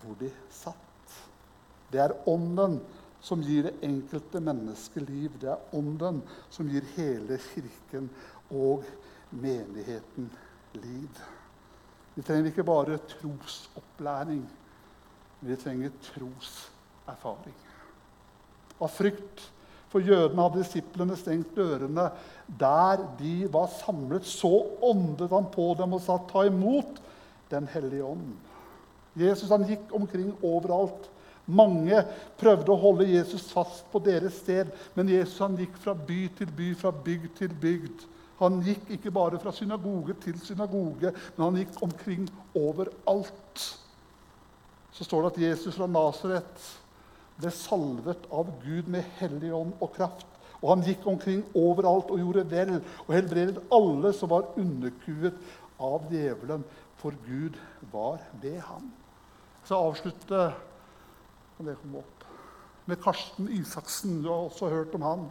hvor 0.00 0.16
de 0.18 0.30
satt. 0.50 1.14
Det 1.90 2.00
er 2.02 2.16
ånden 2.30 2.78
som 3.22 3.42
gir 3.44 3.68
det 3.68 3.76
enkelte 3.86 4.40
mennesket 4.42 5.04
liv. 5.10 5.34
Det 5.38 5.50
er 5.52 5.76
ånden 5.76 6.22
som 6.50 6.70
gir 6.70 6.86
hele 6.96 7.38
kirken 7.50 8.08
og 8.50 8.86
menigheten 9.30 10.30
liv. 10.80 11.20
Vi 12.20 12.24
trenger 12.26 12.50
ikke 12.50 12.66
bare 12.68 12.98
trosopplæring, 13.08 14.42
men 15.40 15.48
vi 15.48 15.56
trenger 15.56 15.94
troserfaring. 16.04 17.54
Av 18.76 18.92
frykt 18.92 19.46
for 19.88 20.04
jødene 20.04 20.44
hadde 20.44 20.60
disiplene 20.60 21.16
stengt 21.16 21.54
dørene. 21.56 22.10
Der 22.60 23.06
de 23.16 23.48
var 23.52 23.72
samlet, 23.72 24.28
så 24.28 24.52
åndet 24.84 25.32
han 25.32 25.48
på 25.54 25.70
dem 25.78 25.96
og 25.96 26.04
sa, 26.04 26.18
'Ta 26.18 26.44
imot 26.44 27.00
Den 27.50 27.66
hellige 27.66 28.04
ånd'. 28.04 28.36
Jesus 29.16 29.48
han 29.48 29.64
gikk 29.64 29.88
omkring 29.92 30.36
overalt 30.42 31.08
mange 31.46 32.04
prøvde 32.38 32.70
å 32.70 32.78
holde 32.78 33.08
Jesus 33.08 33.48
fast 33.50 33.88
på 33.90 33.98
deres 33.98 34.36
sted, 34.44 34.68
men 34.94 35.08
Jesus 35.08 35.38
han 35.38 35.56
gikk 35.56 35.76
fra 35.82 35.94
by 35.94 36.28
til 36.36 36.52
by, 36.56 36.74
fra 36.74 36.90
bygd 36.90 37.32
til 37.38 37.48
bygd. 37.48 38.04
Han 38.40 38.60
gikk 38.64 38.94
ikke 38.96 39.12
bare 39.12 39.38
fra 39.40 39.52
synagoge 39.52 40.16
til 40.22 40.38
synagoge, 40.40 41.12
men 41.36 41.44
han 41.44 41.58
gikk 41.60 41.80
omkring 41.84 42.26
overalt. 42.56 43.64
Så 44.96 45.04
står 45.04 45.26
det 45.26 45.32
at 45.32 45.42
Jesus 45.44 45.76
fra 45.76 45.88
Nasaret 45.90 46.68
ble 47.40 47.52
salvet 47.54 48.26
av 48.32 48.48
Gud 48.64 48.88
med 48.92 49.06
hellig 49.20 49.52
ånd 49.56 49.74
og 49.80 49.92
kraft. 49.96 50.26
Og 50.60 50.74
han 50.74 50.84
gikk 50.84 51.06
omkring 51.08 51.42
overalt 51.56 52.10
og 52.12 52.20
gjorde 52.20 52.44
vel 52.50 52.74
og 53.06 53.12
helbredet 53.14 53.62
alle 53.72 54.12
som 54.16 54.32
var 54.32 54.50
underkuet 54.60 55.36
av 55.80 56.08
djevelen, 56.12 56.64
for 57.00 57.16
Gud 57.24 57.56
var 57.92 58.20
ved 58.42 58.58
ham. 58.66 58.90
Så 59.64 59.76
avslutter 59.76 60.52
kan 61.56 61.68
det 61.68 61.78
kom 61.80 62.00
opp. 62.00 62.24
Med 62.88 63.00
Karsten 63.00 63.48
Isaksen. 63.52 64.20
Du 64.22 64.28
har 64.28 64.48
også 64.48 64.68
hørt 64.68 64.94
om 64.96 65.04
han. 65.04 65.26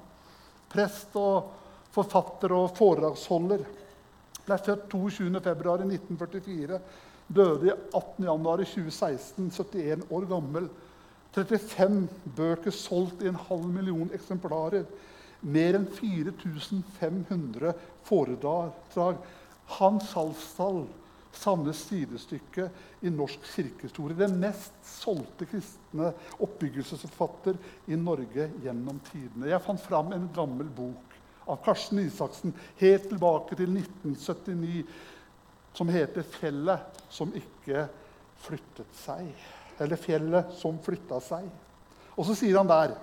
Prest 0.69 1.13
og 1.17 1.49
forfatter 1.93 2.53
og 2.55 2.71
foredragsholder. 2.77 3.63
Ble 4.45 4.57
født 4.65 4.93
22.2.1944. 4.93 6.79
Døde 7.29 7.75
18.1.2016, 7.93 9.49
71 9.53 10.07
år 10.09 10.29
gammel. 10.29 10.69
35 11.35 12.07
bøker 12.35 12.73
solgt 12.73 13.21
i 13.21 13.29
en 13.29 13.37
halv 13.49 13.67
million 13.69 14.09
eksemplarer. 14.15 14.87
Mer 15.41 15.77
enn 15.77 15.85
4500 15.93 17.75
foredrag. 18.09 19.21
Hans 19.77 20.09
salgstall 20.09 20.87
Sanne 21.29 21.73
sidestykke 21.77 22.65
i 23.05 23.11
norsk 23.13 23.43
kirkehistorie. 23.53 24.17
Den 24.17 24.39
mest 24.41 24.73
solgte 24.83 25.45
kristne 25.47 26.11
oppbyggelsesforfatter 26.41 27.59
i 27.87 27.99
Norge 27.99 28.49
gjennom 28.63 28.97
tidene. 29.11 29.51
Jeg 29.51 29.63
fant 29.63 29.83
fram 29.83 30.11
en 30.15 30.25
gammel 30.35 30.71
bok 30.73 31.08
av 31.49 31.61
Karsten 31.65 32.01
Isaksen 32.03 32.53
helt 32.79 33.07
tilbake 33.09 33.57
til 33.57 33.71
1979 33.73 34.83
som 35.73 35.89
heter 35.89 36.23
'Fjellet 36.23 37.01
som 37.09 37.33
ikke 37.35 37.87
flyttet 38.37 38.93
seg'. 39.05 39.33
Eller 39.79 39.95
'Fjellet 39.95 40.53
som 40.53 40.79
flytta 40.79 41.19
seg'. 41.19 41.49
Og 42.17 42.25
så 42.25 42.35
sier 42.35 42.57
han 42.57 42.67
der 42.67 42.97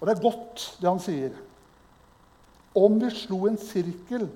Og 0.00 0.06
det 0.06 0.16
er 0.16 0.22
godt, 0.22 0.78
det 0.80 0.88
han 0.88 0.98
sier. 0.98 1.32
Om 2.74 3.00
vi 3.00 3.10
slo 3.10 3.46
en 3.46 3.58
sirkel 3.58 4.30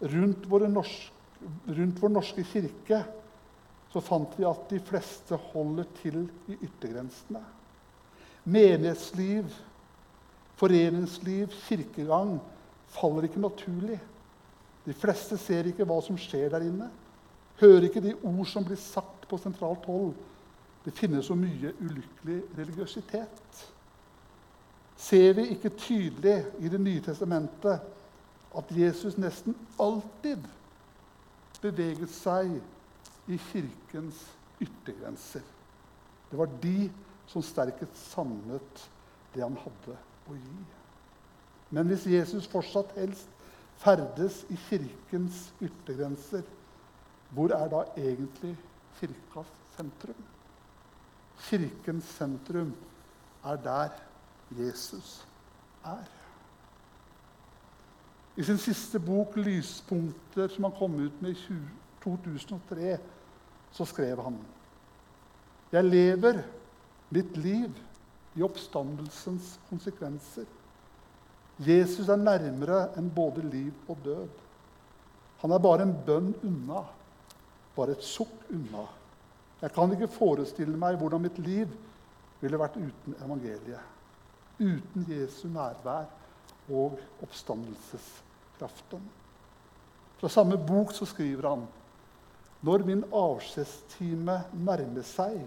rundt 0.00 0.46
våre 0.46 0.68
norske 0.68 1.14
rundt 1.66 2.02
vår 2.02 2.12
norske 2.14 2.44
kirke 2.44 3.02
så 3.92 4.02
fant 4.02 4.32
vi 4.36 4.46
at 4.48 4.64
de 4.70 4.80
fleste 4.82 5.36
holder 5.52 5.86
til 6.00 6.24
i 6.50 6.56
yttergrensene. 6.56 7.42
Menighetsliv, 8.44 9.52
foreningsliv, 10.56 11.52
kirkegang 11.66 12.38
faller 12.94 13.26
ikke 13.26 13.42
naturlig. 13.42 14.00
De 14.84 14.94
fleste 14.94 15.38
ser 15.40 15.66
ikke 15.70 15.86
hva 15.88 15.98
som 16.04 16.18
skjer 16.20 16.50
der 16.52 16.66
inne. 16.66 16.90
Hører 17.60 17.88
ikke 17.88 18.02
de 18.04 18.14
ord 18.22 18.46
som 18.50 18.66
blir 18.66 18.78
sagt 18.80 19.28
på 19.30 19.38
sentralt 19.40 19.86
hold. 19.88 20.12
Det 20.84 20.92
finnes 20.92 21.26
så 21.26 21.36
mye 21.38 21.72
ulykkelig 21.80 22.42
religiøsitet. 22.58 23.64
Ser 24.96 25.32
vi 25.38 25.48
ikke 25.54 25.72
tydelig 25.78 26.44
i 26.60 26.68
Det 26.68 26.80
nye 26.80 27.02
testamentet 27.02 27.80
at 28.54 28.70
Jesus 28.70 29.16
nesten 29.18 29.56
alltid 29.80 30.44
beveget 31.62 32.12
seg 32.12 32.52
i 33.26 33.38
kirkens 33.50 34.20
yttergrenser. 34.60 35.42
Det 36.30 36.38
var 36.38 36.52
de 36.62 36.90
som 37.26 37.42
sterkest 37.42 37.96
savnet 38.12 38.84
det 39.34 39.42
han 39.42 39.56
hadde 39.58 39.96
gi. 40.32 40.64
Men 41.70 41.86
hvis 41.86 42.06
Jesus 42.06 42.46
fortsatt 42.46 42.92
helst 42.96 43.28
ferdes 43.82 44.44
i 44.50 44.56
kirkens 44.68 45.52
yttergrenser, 45.60 46.42
hvor 47.34 47.52
er 47.52 47.68
da 47.68 47.82
egentlig 47.98 48.54
kirkas 49.00 49.50
sentrum? 49.76 50.24
Kirkens 51.48 52.04
sentrum 52.04 52.74
er 53.44 53.56
der 53.56 53.88
Jesus 54.54 55.26
er. 55.84 56.04
I 58.36 58.42
sin 58.42 58.58
siste 58.58 58.98
bok, 58.98 59.36
'Lyspunkter', 59.36 60.48
som 60.48 60.64
han 60.64 60.72
kom 60.78 60.94
ut 60.94 61.22
med 61.22 61.30
i 61.30 61.58
2003, 62.02 62.98
så 63.70 63.84
skrev 63.84 64.22
han 64.22 64.38
Jeg 65.72 65.84
lever 65.84 66.42
mitt 67.10 67.36
liv 67.36 67.70
i 68.34 68.42
oppstandelsens 68.42 69.54
konsekvenser. 69.68 70.46
Jesus 71.62 72.08
er 72.10 72.18
nærmere 72.18 72.88
enn 72.98 73.10
både 73.14 73.44
liv 73.46 73.72
og 73.88 74.00
død. 74.04 74.28
Han 75.44 75.54
er 75.54 75.62
bare 75.62 75.86
en 75.86 75.94
bønn 76.06 76.32
unna, 76.42 76.82
bare 77.76 77.94
et 77.94 78.04
sukk 78.04 78.48
unna. 78.50 78.86
Jeg 79.62 79.72
kan 79.72 79.92
ikke 79.94 80.10
forestille 80.10 80.76
meg 80.78 80.98
hvordan 80.98 81.22
mitt 81.22 81.38
liv 81.38 81.70
ville 82.40 82.58
vært 82.58 82.76
uten 82.80 83.14
evangeliet. 83.22 83.92
Uten 84.58 85.06
Jesu 85.08 85.46
nærvær 85.48 86.10
og 86.72 86.98
oppstandelseskraften. 87.22 89.02
Fra 90.18 90.28
samme 90.28 90.58
bok 90.58 90.92
så 90.94 91.06
skriver 91.06 91.48
han 91.48 91.66
når 92.64 92.84
min 92.88 93.02
avskjedstime 93.12 94.38
nærmer 94.64 95.04
seg, 95.04 95.42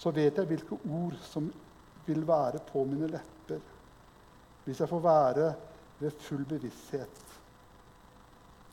så 0.00 0.12
vet 0.16 0.38
jeg 0.38 0.48
hvilke 0.48 0.78
ord 0.88 1.16
som 1.28 1.50
vil 2.06 2.26
være 2.28 2.62
på 2.68 2.84
mine 2.88 3.08
lepper, 3.10 3.60
hvis 4.64 4.80
jeg 4.80 4.88
får 4.88 5.02
være 5.02 5.48
ved 5.98 6.10
full 6.20 6.44
bevissthet, 6.48 7.22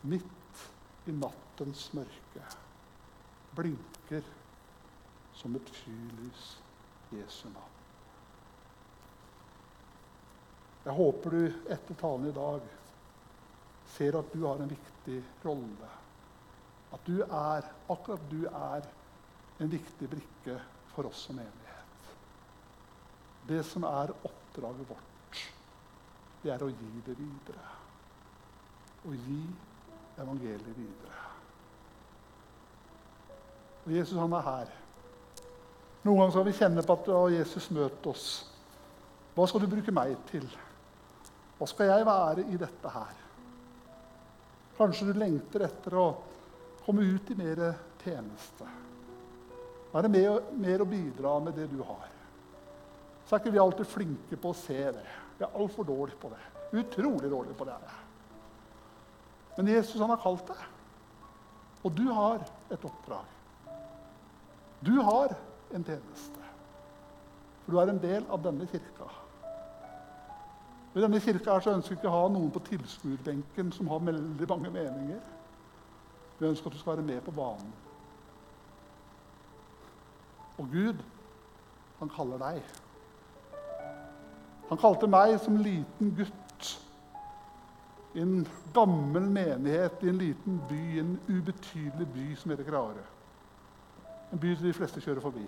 midt 0.10 0.64
i 1.08 1.16
nattens 1.16 1.86
mørke, 1.94 2.46
blinker 3.56 4.32
som 5.34 5.56
et 5.56 5.70
fyrlys 5.82 6.48
Jesu 7.14 7.48
navn. 7.50 7.70
Jeg 10.84 10.94
håper 10.94 11.30
du 11.30 11.44
etter 11.72 11.96
talen 11.96 12.28
i 12.28 12.36
dag 12.36 12.72
ser 13.94 14.18
at 14.20 14.34
du 14.34 14.46
har 14.46 14.60
en 14.60 14.72
viktig 14.72 15.20
rolle. 15.46 15.92
At 16.94 17.06
du 17.08 17.22
er, 17.24 17.70
akkurat 17.90 18.26
du 18.32 18.44
er, 18.48 18.88
en 19.62 19.72
viktig 19.72 20.10
brikke 20.10 20.58
for 20.94 21.08
oss 21.10 21.28
som 21.28 21.38
menighet. 21.38 21.83
Det 23.48 23.64
som 23.68 23.84
er 23.88 24.14
oppdraget 24.24 24.90
vårt, 24.90 25.42
det 26.44 26.52
er 26.54 26.64
å 26.64 26.72
gi 26.72 27.02
det 27.06 27.16
videre. 27.18 27.72
Å 29.04 29.16
gi 29.16 29.42
evangeliet 30.22 30.78
videre. 30.78 31.22
Og 33.84 33.92
Jesus 33.92 34.20
han 34.20 34.36
er 34.38 34.46
her. 34.48 34.72
Noen 36.04 36.20
ganger 36.20 36.36
skal 36.36 36.48
vi 36.48 36.56
kjenne 36.56 36.84
på 36.84 36.96
at 36.96 37.10
Jesus 37.34 37.70
møter 37.76 38.12
oss. 38.12 38.28
Hva 39.34 39.48
skal 39.50 39.64
du 39.64 39.72
bruke 39.72 39.96
meg 39.96 40.16
til? 40.30 40.46
Hva 41.58 41.68
skal 41.70 41.92
jeg 41.92 42.08
være 42.08 42.48
i 42.52 42.60
dette 42.60 42.94
her? 42.96 43.20
Kanskje 44.78 45.10
du 45.10 45.20
lengter 45.20 45.68
etter 45.68 45.96
å 46.00 46.08
komme 46.86 47.06
ut 47.08 47.30
i 47.32 47.38
mer 47.40 47.66
tjeneste. 48.04 48.68
Være 49.94 50.10
med, 50.10 50.52
mer 50.60 50.84
å 50.84 50.90
bidra 50.90 51.38
med 51.44 51.56
det 51.60 51.70
du 51.72 51.80
har. 51.86 52.13
Så 53.26 53.36
er 53.36 53.42
ikke 53.42 53.54
vi 53.56 53.62
alltid 53.64 53.88
flinke 53.88 54.40
på 54.40 54.52
å 54.52 54.58
se 54.58 54.80
det. 54.96 55.06
Vi 55.38 55.46
er 55.46 55.58
altfor 55.60 55.88
dårlige 55.88 56.20
på 56.22 56.32
det. 56.34 56.42
Utrolig 56.84 57.32
dårlige 57.32 57.58
på 57.58 57.68
det. 57.70 57.78
Men 59.58 59.70
Jesus 59.70 60.02
han 60.02 60.12
har 60.12 60.22
kalt 60.22 60.48
deg. 60.50 60.64
Og 61.84 61.92
du 61.96 62.06
har 62.12 62.44
et 62.72 62.86
oppdrag. 62.86 63.28
Du 64.84 64.96
har 65.02 65.36
en 65.74 65.86
tjeneste. 65.86 66.48
For 67.64 67.76
du 67.76 67.80
er 67.80 67.92
en 67.94 68.02
del 68.02 68.26
av 68.32 68.42
denne 68.44 68.68
kirka. 68.68 69.08
I 70.94 71.02
denne 71.02 71.22
kirka 71.24 71.56
så 71.64 71.74
ønsker 71.74 71.96
vi 71.96 72.02
ikke 72.02 72.12
å 72.12 72.18
ha 72.18 72.26
noen 72.30 72.52
på 72.54 72.62
tilskuerbenken 72.68 73.72
som 73.74 73.90
har 73.90 74.04
veldig 74.04 74.50
mange 74.50 74.70
meninger. 74.74 75.22
Vi 76.38 76.50
ønsker 76.50 76.70
at 76.70 76.76
du 76.76 76.82
skal 76.82 76.98
være 76.98 77.08
med 77.08 77.24
på 77.26 77.34
banen. 77.34 77.72
Og 80.62 80.70
Gud, 80.70 81.00
han 82.00 82.12
kaller 82.14 82.42
deg. 82.42 82.83
Han 84.70 84.80
kalte 84.82 85.10
meg 85.12 85.36
som 85.44 85.58
liten 85.60 86.14
gutt 86.18 86.70
i 88.14 88.22
en 88.22 88.44
gammel 88.74 89.26
menighet 89.34 90.04
i 90.06 90.10
en 90.10 90.20
liten 90.22 90.60
by, 90.70 90.82
en 91.02 91.16
ubetydelig 91.28 92.08
by 92.14 92.28
som 92.38 92.54
heter 92.54 92.68
Kragerø. 92.68 93.06
En 94.34 94.42
by 94.42 94.54
som 94.56 94.68
de 94.68 94.74
fleste 94.78 95.02
kjører 95.02 95.22
forbi. 95.24 95.46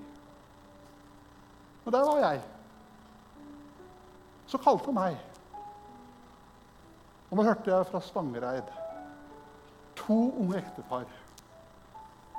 Og 1.85 1.93
der 1.93 2.05
var 2.09 2.23
jeg. 2.23 2.41
Så 4.49 4.57
kalte 4.61 4.89
han 4.89 4.97
meg. 4.97 5.19
Og 7.29 7.37
nå 7.37 7.45
hørte 7.45 7.71
jeg 7.71 7.89
fra 7.89 8.01
Spangereid 8.01 8.73
to 9.95 10.17
unge 10.41 10.59
ektepar 10.59 11.05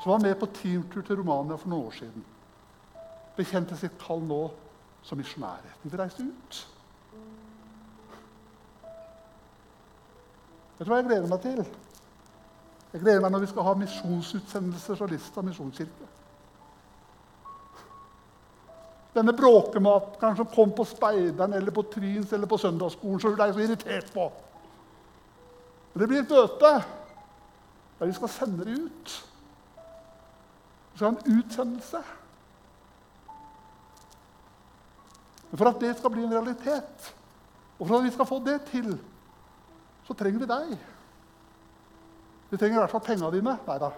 som 0.02 0.12
var 0.12 0.22
med 0.22 0.36
på 0.38 0.46
teamtur 0.46 1.02
til 1.02 1.16
Romania 1.18 1.56
for 1.56 1.72
noen 1.72 1.88
år 1.88 1.94
siden. 1.96 2.24
Bekjente 3.36 3.78
sitt 3.78 3.96
kall 4.00 4.22
nå 4.22 4.42
som 5.06 5.18
misjonærheten 5.18 5.98
reise 5.98 6.24
ut. 6.26 6.62
Vet 10.76 10.86
du 10.86 10.90
hva 10.90 10.98
jeg 11.00 11.08
gleder 11.08 11.30
meg 11.30 11.44
til? 11.44 11.62
Jeg 12.92 13.02
gleder 13.04 13.22
meg 13.22 13.32
når 13.32 13.44
vi 13.44 13.50
skal 13.52 13.66
ha 13.68 13.74
misjonsutsendelser 13.78 14.98
fra 14.98 15.08
Lista 15.10 15.44
misjonskirke. 15.46 16.10
Denne 19.16 19.32
bråkemakeren 19.32 20.36
som 20.36 20.50
kom 20.52 20.74
på 20.76 20.84
Speideren 20.84 21.54
eller 21.56 21.72
på 21.72 21.86
Tryns 21.92 22.32
eller 22.36 22.50
på 22.50 22.58
søndagsskolen, 22.60 23.20
som 23.20 23.32
du 23.32 23.42
er 23.42 23.54
så 23.54 23.64
irritert 23.64 24.10
på. 24.12 24.26
Men 25.92 26.02
det 26.02 26.08
blir 26.10 26.24
et 26.24 26.34
møte 26.34 26.72
der 27.96 28.10
vi 28.10 28.12
skal 28.12 28.28
sende 28.28 28.66
det 28.66 28.76
ut. 28.76 29.14
Vi 30.92 30.98
skal 30.98 31.06
ha 31.06 31.14
en 31.14 31.38
utsendelse. 31.38 32.02
For 35.56 35.70
at 35.70 35.80
det 35.80 35.94
skal 35.98 36.12
bli 36.12 36.24
en 36.26 36.34
realitet, 36.34 37.12
og 37.78 37.86
for 37.86 37.98
at 37.98 38.04
vi 38.04 38.12
skal 38.12 38.28
få 38.28 38.40
det 38.44 38.58
til, 38.70 38.90
så 40.06 40.14
trenger 40.14 40.42
vi 40.42 40.48
deg. 40.50 40.74
Vi 42.50 42.58
trenger 42.58 42.76
i 42.76 42.82
hvert 42.84 42.92
fall 42.92 43.06
penga 43.06 43.30
dine. 43.34 43.56
Nei 43.66 43.78
da. 43.82 43.90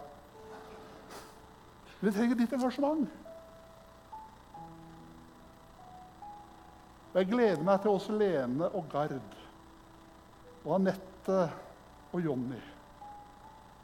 Vi 2.00 2.12
trenger 2.14 2.38
ditt 2.38 2.54
engasjement. 2.54 3.08
Jeg 7.18 7.26
gleder 7.30 7.64
meg 7.66 7.80
til 7.82 7.90
også 7.90 8.14
Lene 8.14 8.68
og 8.76 8.84
Gard 8.92 9.16
og 10.64 10.74
Anette 10.76 11.38
og 12.12 12.20
Jonny 12.22 12.60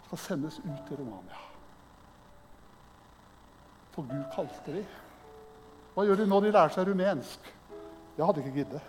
skal 0.04 0.20
sendes 0.20 0.60
ut 0.60 0.82
til 0.86 1.00
Romania. 1.00 1.40
For 3.94 4.06
Gud 4.06 4.24
kalte 4.34 4.76
de. 4.76 4.84
Hva 5.94 6.04
gjør 6.06 6.20
de 6.20 6.26
nå? 6.28 6.40
De 6.44 6.52
lærer 6.52 6.74
seg 6.74 6.88
rumensk. 6.88 7.50
Jeg 8.16 8.26
hadde 8.26 8.40
ikke 8.44 8.52
giddet. 8.52 8.82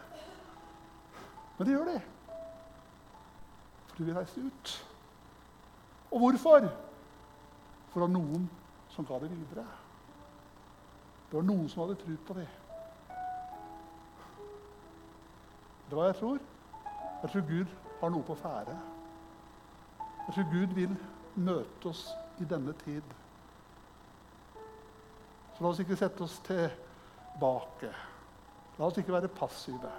Men 1.58 1.68
det 1.68 1.74
gjør 1.74 1.86
de. 1.86 2.02
Fordi 3.88 4.10
de 4.10 4.18
reiste 4.20 4.42
ut. 4.42 4.76
Og 6.12 6.20
hvorfor? 6.20 6.60
For 7.90 8.00
det 8.00 8.02
var 8.02 8.14
noen 8.14 8.50
som 8.90 9.06
ga 9.06 9.20
det 9.20 9.32
videre. 9.32 9.66
Det 11.30 11.38
var 11.40 11.48
noen 11.48 11.70
som 11.70 11.82
hadde 11.82 11.98
tro 12.02 12.18
på 12.28 12.38
det. 12.38 12.48
Det 15.90 15.98
hva 15.98 16.10
jeg 16.10 16.20
tror. 16.20 16.40
Jeg 17.22 17.32
tror 17.32 17.48
Gud 17.50 17.76
har 18.02 18.12
noe 18.14 18.28
på 18.28 18.36
ferde. 18.36 18.78
Jeg 20.28 20.34
tror 20.36 20.52
Gud 20.52 20.76
vil 20.76 20.98
møte 21.36 21.90
oss 21.90 22.08
i 22.40 22.46
denne 22.50 22.74
tid. 22.84 23.16
Så 25.56 25.64
la 25.64 25.72
oss 25.72 25.80
ikke 25.80 25.96
sette 25.96 26.24
oss 26.26 26.36
tilbake. 26.46 27.94
La 28.78 28.86
oss 28.86 28.98
ikke 29.00 29.16
være 29.16 29.32
passive. 29.32 29.92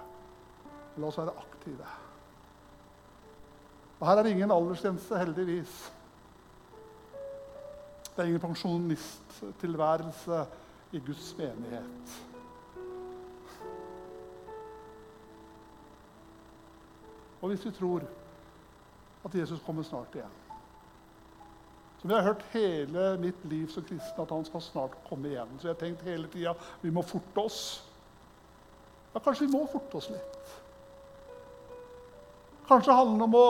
La 0.97 1.07
oss 1.07 1.17
være 1.17 1.33
aktive. 1.37 1.85
Og 3.99 4.07
Her 4.07 4.17
er 4.17 4.23
det 4.23 4.35
ingen 4.35 4.53
aldersgrense, 4.53 5.17
heldigvis. 5.17 5.93
Det 8.17 8.23
er 8.23 8.29
ingen 8.29 8.41
pensjonisttilværelse 8.41 10.45
i 10.91 10.99
Guds 10.99 11.37
menighet. 11.37 12.23
Og 17.41 17.49
hvis 17.49 17.65
vi 17.65 17.71
tror 17.71 18.01
at 19.25 19.35
Jesus 19.35 19.61
kommer 19.65 19.83
snart 19.83 20.15
igjen 20.15 20.33
Som 22.01 22.09
jeg 22.09 22.17
har 22.17 22.25
hørt 22.25 22.45
hele 22.53 23.17
mitt 23.21 23.45
liv 23.45 23.69
som 23.69 23.83
kristen, 23.83 24.21
at 24.21 24.31
han 24.31 24.45
skal 24.45 24.61
snart 24.61 24.97
komme 25.09 25.29
igjen. 25.29 25.57
Så 25.57 25.67
jeg 25.67 25.75
har 25.75 25.79
tenkt 25.79 26.01
hele 26.01 26.27
tida 26.27 26.53
vi 26.81 26.89
må 26.93 27.01
forte 27.01 27.41
oss. 27.41 27.86
Ja, 29.17 29.21
kanskje 29.25 29.47
vi 29.47 29.51
må 29.57 29.63
forte 29.65 29.97
oss 29.97 30.11
litt. 30.13 30.49
Kanskje 32.67 32.91
det 32.91 32.97
handler 32.99 33.25
om 33.25 33.37
å 33.39 33.47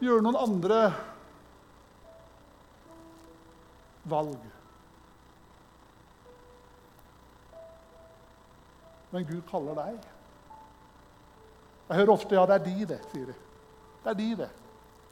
gjøre 0.00 0.24
noen 0.24 0.38
andre 0.40 0.78
valg. 4.14 4.48
Men 9.12 9.28
Gud 9.28 9.44
kaller 9.52 9.76
deg. 9.82 10.00
Jeg 11.90 12.00
hører 12.00 12.14
ofte 12.16 12.40
'ja, 12.40 12.46
det 12.48 12.54
er 12.54 12.64
de, 12.64 12.88
det', 12.94 13.00
sier 13.12 13.26
de. 13.26 13.38
Det 14.04 14.10
er 14.10 14.20
de, 14.24 14.30
det. 14.40 14.50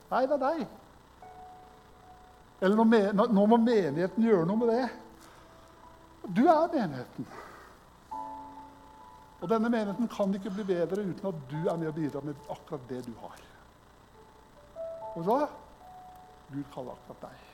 Nei, 0.09 0.25
det 0.27 0.41
er 0.41 0.45
deg. 0.49 0.67
Eller 2.63 2.77
nå, 3.13 3.29
nå 3.29 3.47
må 3.47 3.61
menigheten 3.61 4.25
gjøre 4.25 4.49
noe 4.49 4.57
med 4.57 4.69
det. 4.73 4.91
Du 6.33 6.47
er 6.49 6.69
menigheten. 6.73 7.33
Og 9.43 9.49
denne 9.51 9.71
menigheten 9.73 10.11
kan 10.11 10.35
ikke 10.39 10.53
bli 10.55 10.65
bedre 10.69 11.03
uten 11.03 11.29
at 11.33 11.41
du 11.51 11.59
er 11.67 11.79
med 11.79 11.91
og 11.91 11.97
bidrar 11.97 12.27
med 12.27 12.51
akkurat 12.55 12.85
det 12.89 13.01
du 13.09 13.15
har. 13.25 13.41
Og 15.17 15.25
hva? 15.27 15.41
Gud 16.53 16.69
kaller 16.75 16.95
akkurat 16.95 17.25
deg. 17.27 17.49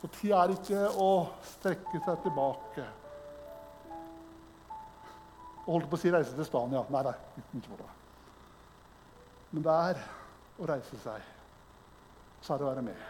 Så 0.00 0.08
tida 0.16 0.40
er 0.42 0.54
ikke 0.56 0.80
å 0.98 1.10
strekke 1.52 2.00
seg 2.06 2.24
tilbake 2.24 2.86
og 5.60 5.74
holdt 5.76 5.90
på 5.92 5.98
å 5.98 6.00
si 6.02 6.10
reise 6.10 6.34
til 6.34 6.46
Spania. 6.48 6.80
Nei, 6.90 7.02
nei, 7.06 7.42
ikke 7.60 7.68
for 7.68 7.82
det. 7.84 7.90
Men 9.52 9.66
det 9.66 9.76
er 9.90 10.00
å 10.58 10.66
reise 10.66 10.98
seg. 11.04 11.28
Så 12.40 12.54
er 12.54 12.58
det 12.58 12.66
å 12.66 12.70
være 12.72 12.84
med. 12.88 13.04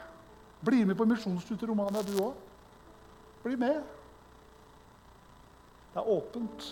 Bli 0.66 0.82
med 0.84 0.98
på 0.98 1.06
misjonstur 1.08 1.56
til 1.56 1.70
Romania, 1.70 2.02
du 2.04 2.18
òg. 2.20 2.34
Bli 3.46 3.56
med. 3.56 3.99
Det 5.91 6.01
er 6.01 6.11
åpent. 6.14 6.66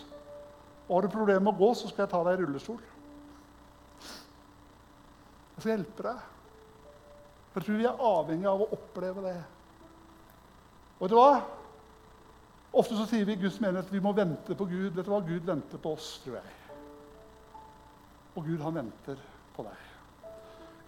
Og 0.89 0.95
har 0.95 1.05
du 1.05 1.13
problemer 1.13 1.45
med 1.45 1.53
å 1.55 1.59
gå, 1.59 1.75
så 1.75 1.91
skal 1.91 2.05
jeg 2.05 2.13
ta 2.13 2.23
deg 2.25 2.39
i 2.39 2.43
rullestol. 2.45 2.81
Jeg 5.59 5.63
skal 5.63 5.73
hjelpe 5.75 6.07
deg. 6.07 6.27
Jeg 7.55 7.65
tror 7.67 7.81
vi 7.81 7.87
er 7.91 8.03
avhengig 8.09 8.47
av 8.47 8.61
å 8.63 8.69
oppleve 8.77 9.25
det. 9.25 9.39
Og 10.99 11.07
vet 11.07 11.15
du 11.15 11.19
hva? 11.19 11.33
Ofte 12.79 12.95
så 12.95 13.07
sier 13.11 13.27
vi 13.27 13.35
i 13.35 13.41
Guds 13.41 13.59
menighet 13.63 13.89
at 13.89 13.93
vi 13.93 14.03
må 14.05 14.13
vente 14.15 14.55
på 14.55 14.69
Gud. 14.71 14.93
Vet 14.95 15.07
du 15.09 15.11
hva? 15.11 15.21
Gud 15.27 15.47
venter 15.49 15.83
på 15.83 15.97
oss, 15.97 16.19
tror 16.23 16.39
jeg. 16.39 16.57
Og 18.37 18.45
Gud, 18.47 18.61
han 18.63 18.79
venter 18.79 19.19
på 19.57 19.67
deg. 19.67 19.87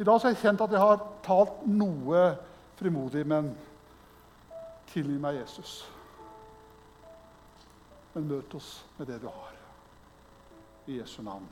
I 0.01 0.07
dag 0.07 0.21
så 0.21 0.29
har 0.29 0.37
jeg 0.37 0.43
kjent 0.45 0.63
at 0.65 0.73
jeg 0.73 0.81
har 0.81 1.03
talt 1.27 1.65
noe 1.69 2.21
frimodig, 2.79 3.25
men 3.29 3.51
tilgi 4.93 5.19
meg, 5.21 5.43
Jesus. 5.43 5.81
Men 8.15 8.29
møt 8.29 8.55
oss 8.55 8.71
med 8.99 9.07
det 9.07 9.21
du 9.23 9.29
har. 9.31 9.57
I 10.87 10.99
Jesu 10.99 11.23
navn. 11.23 11.49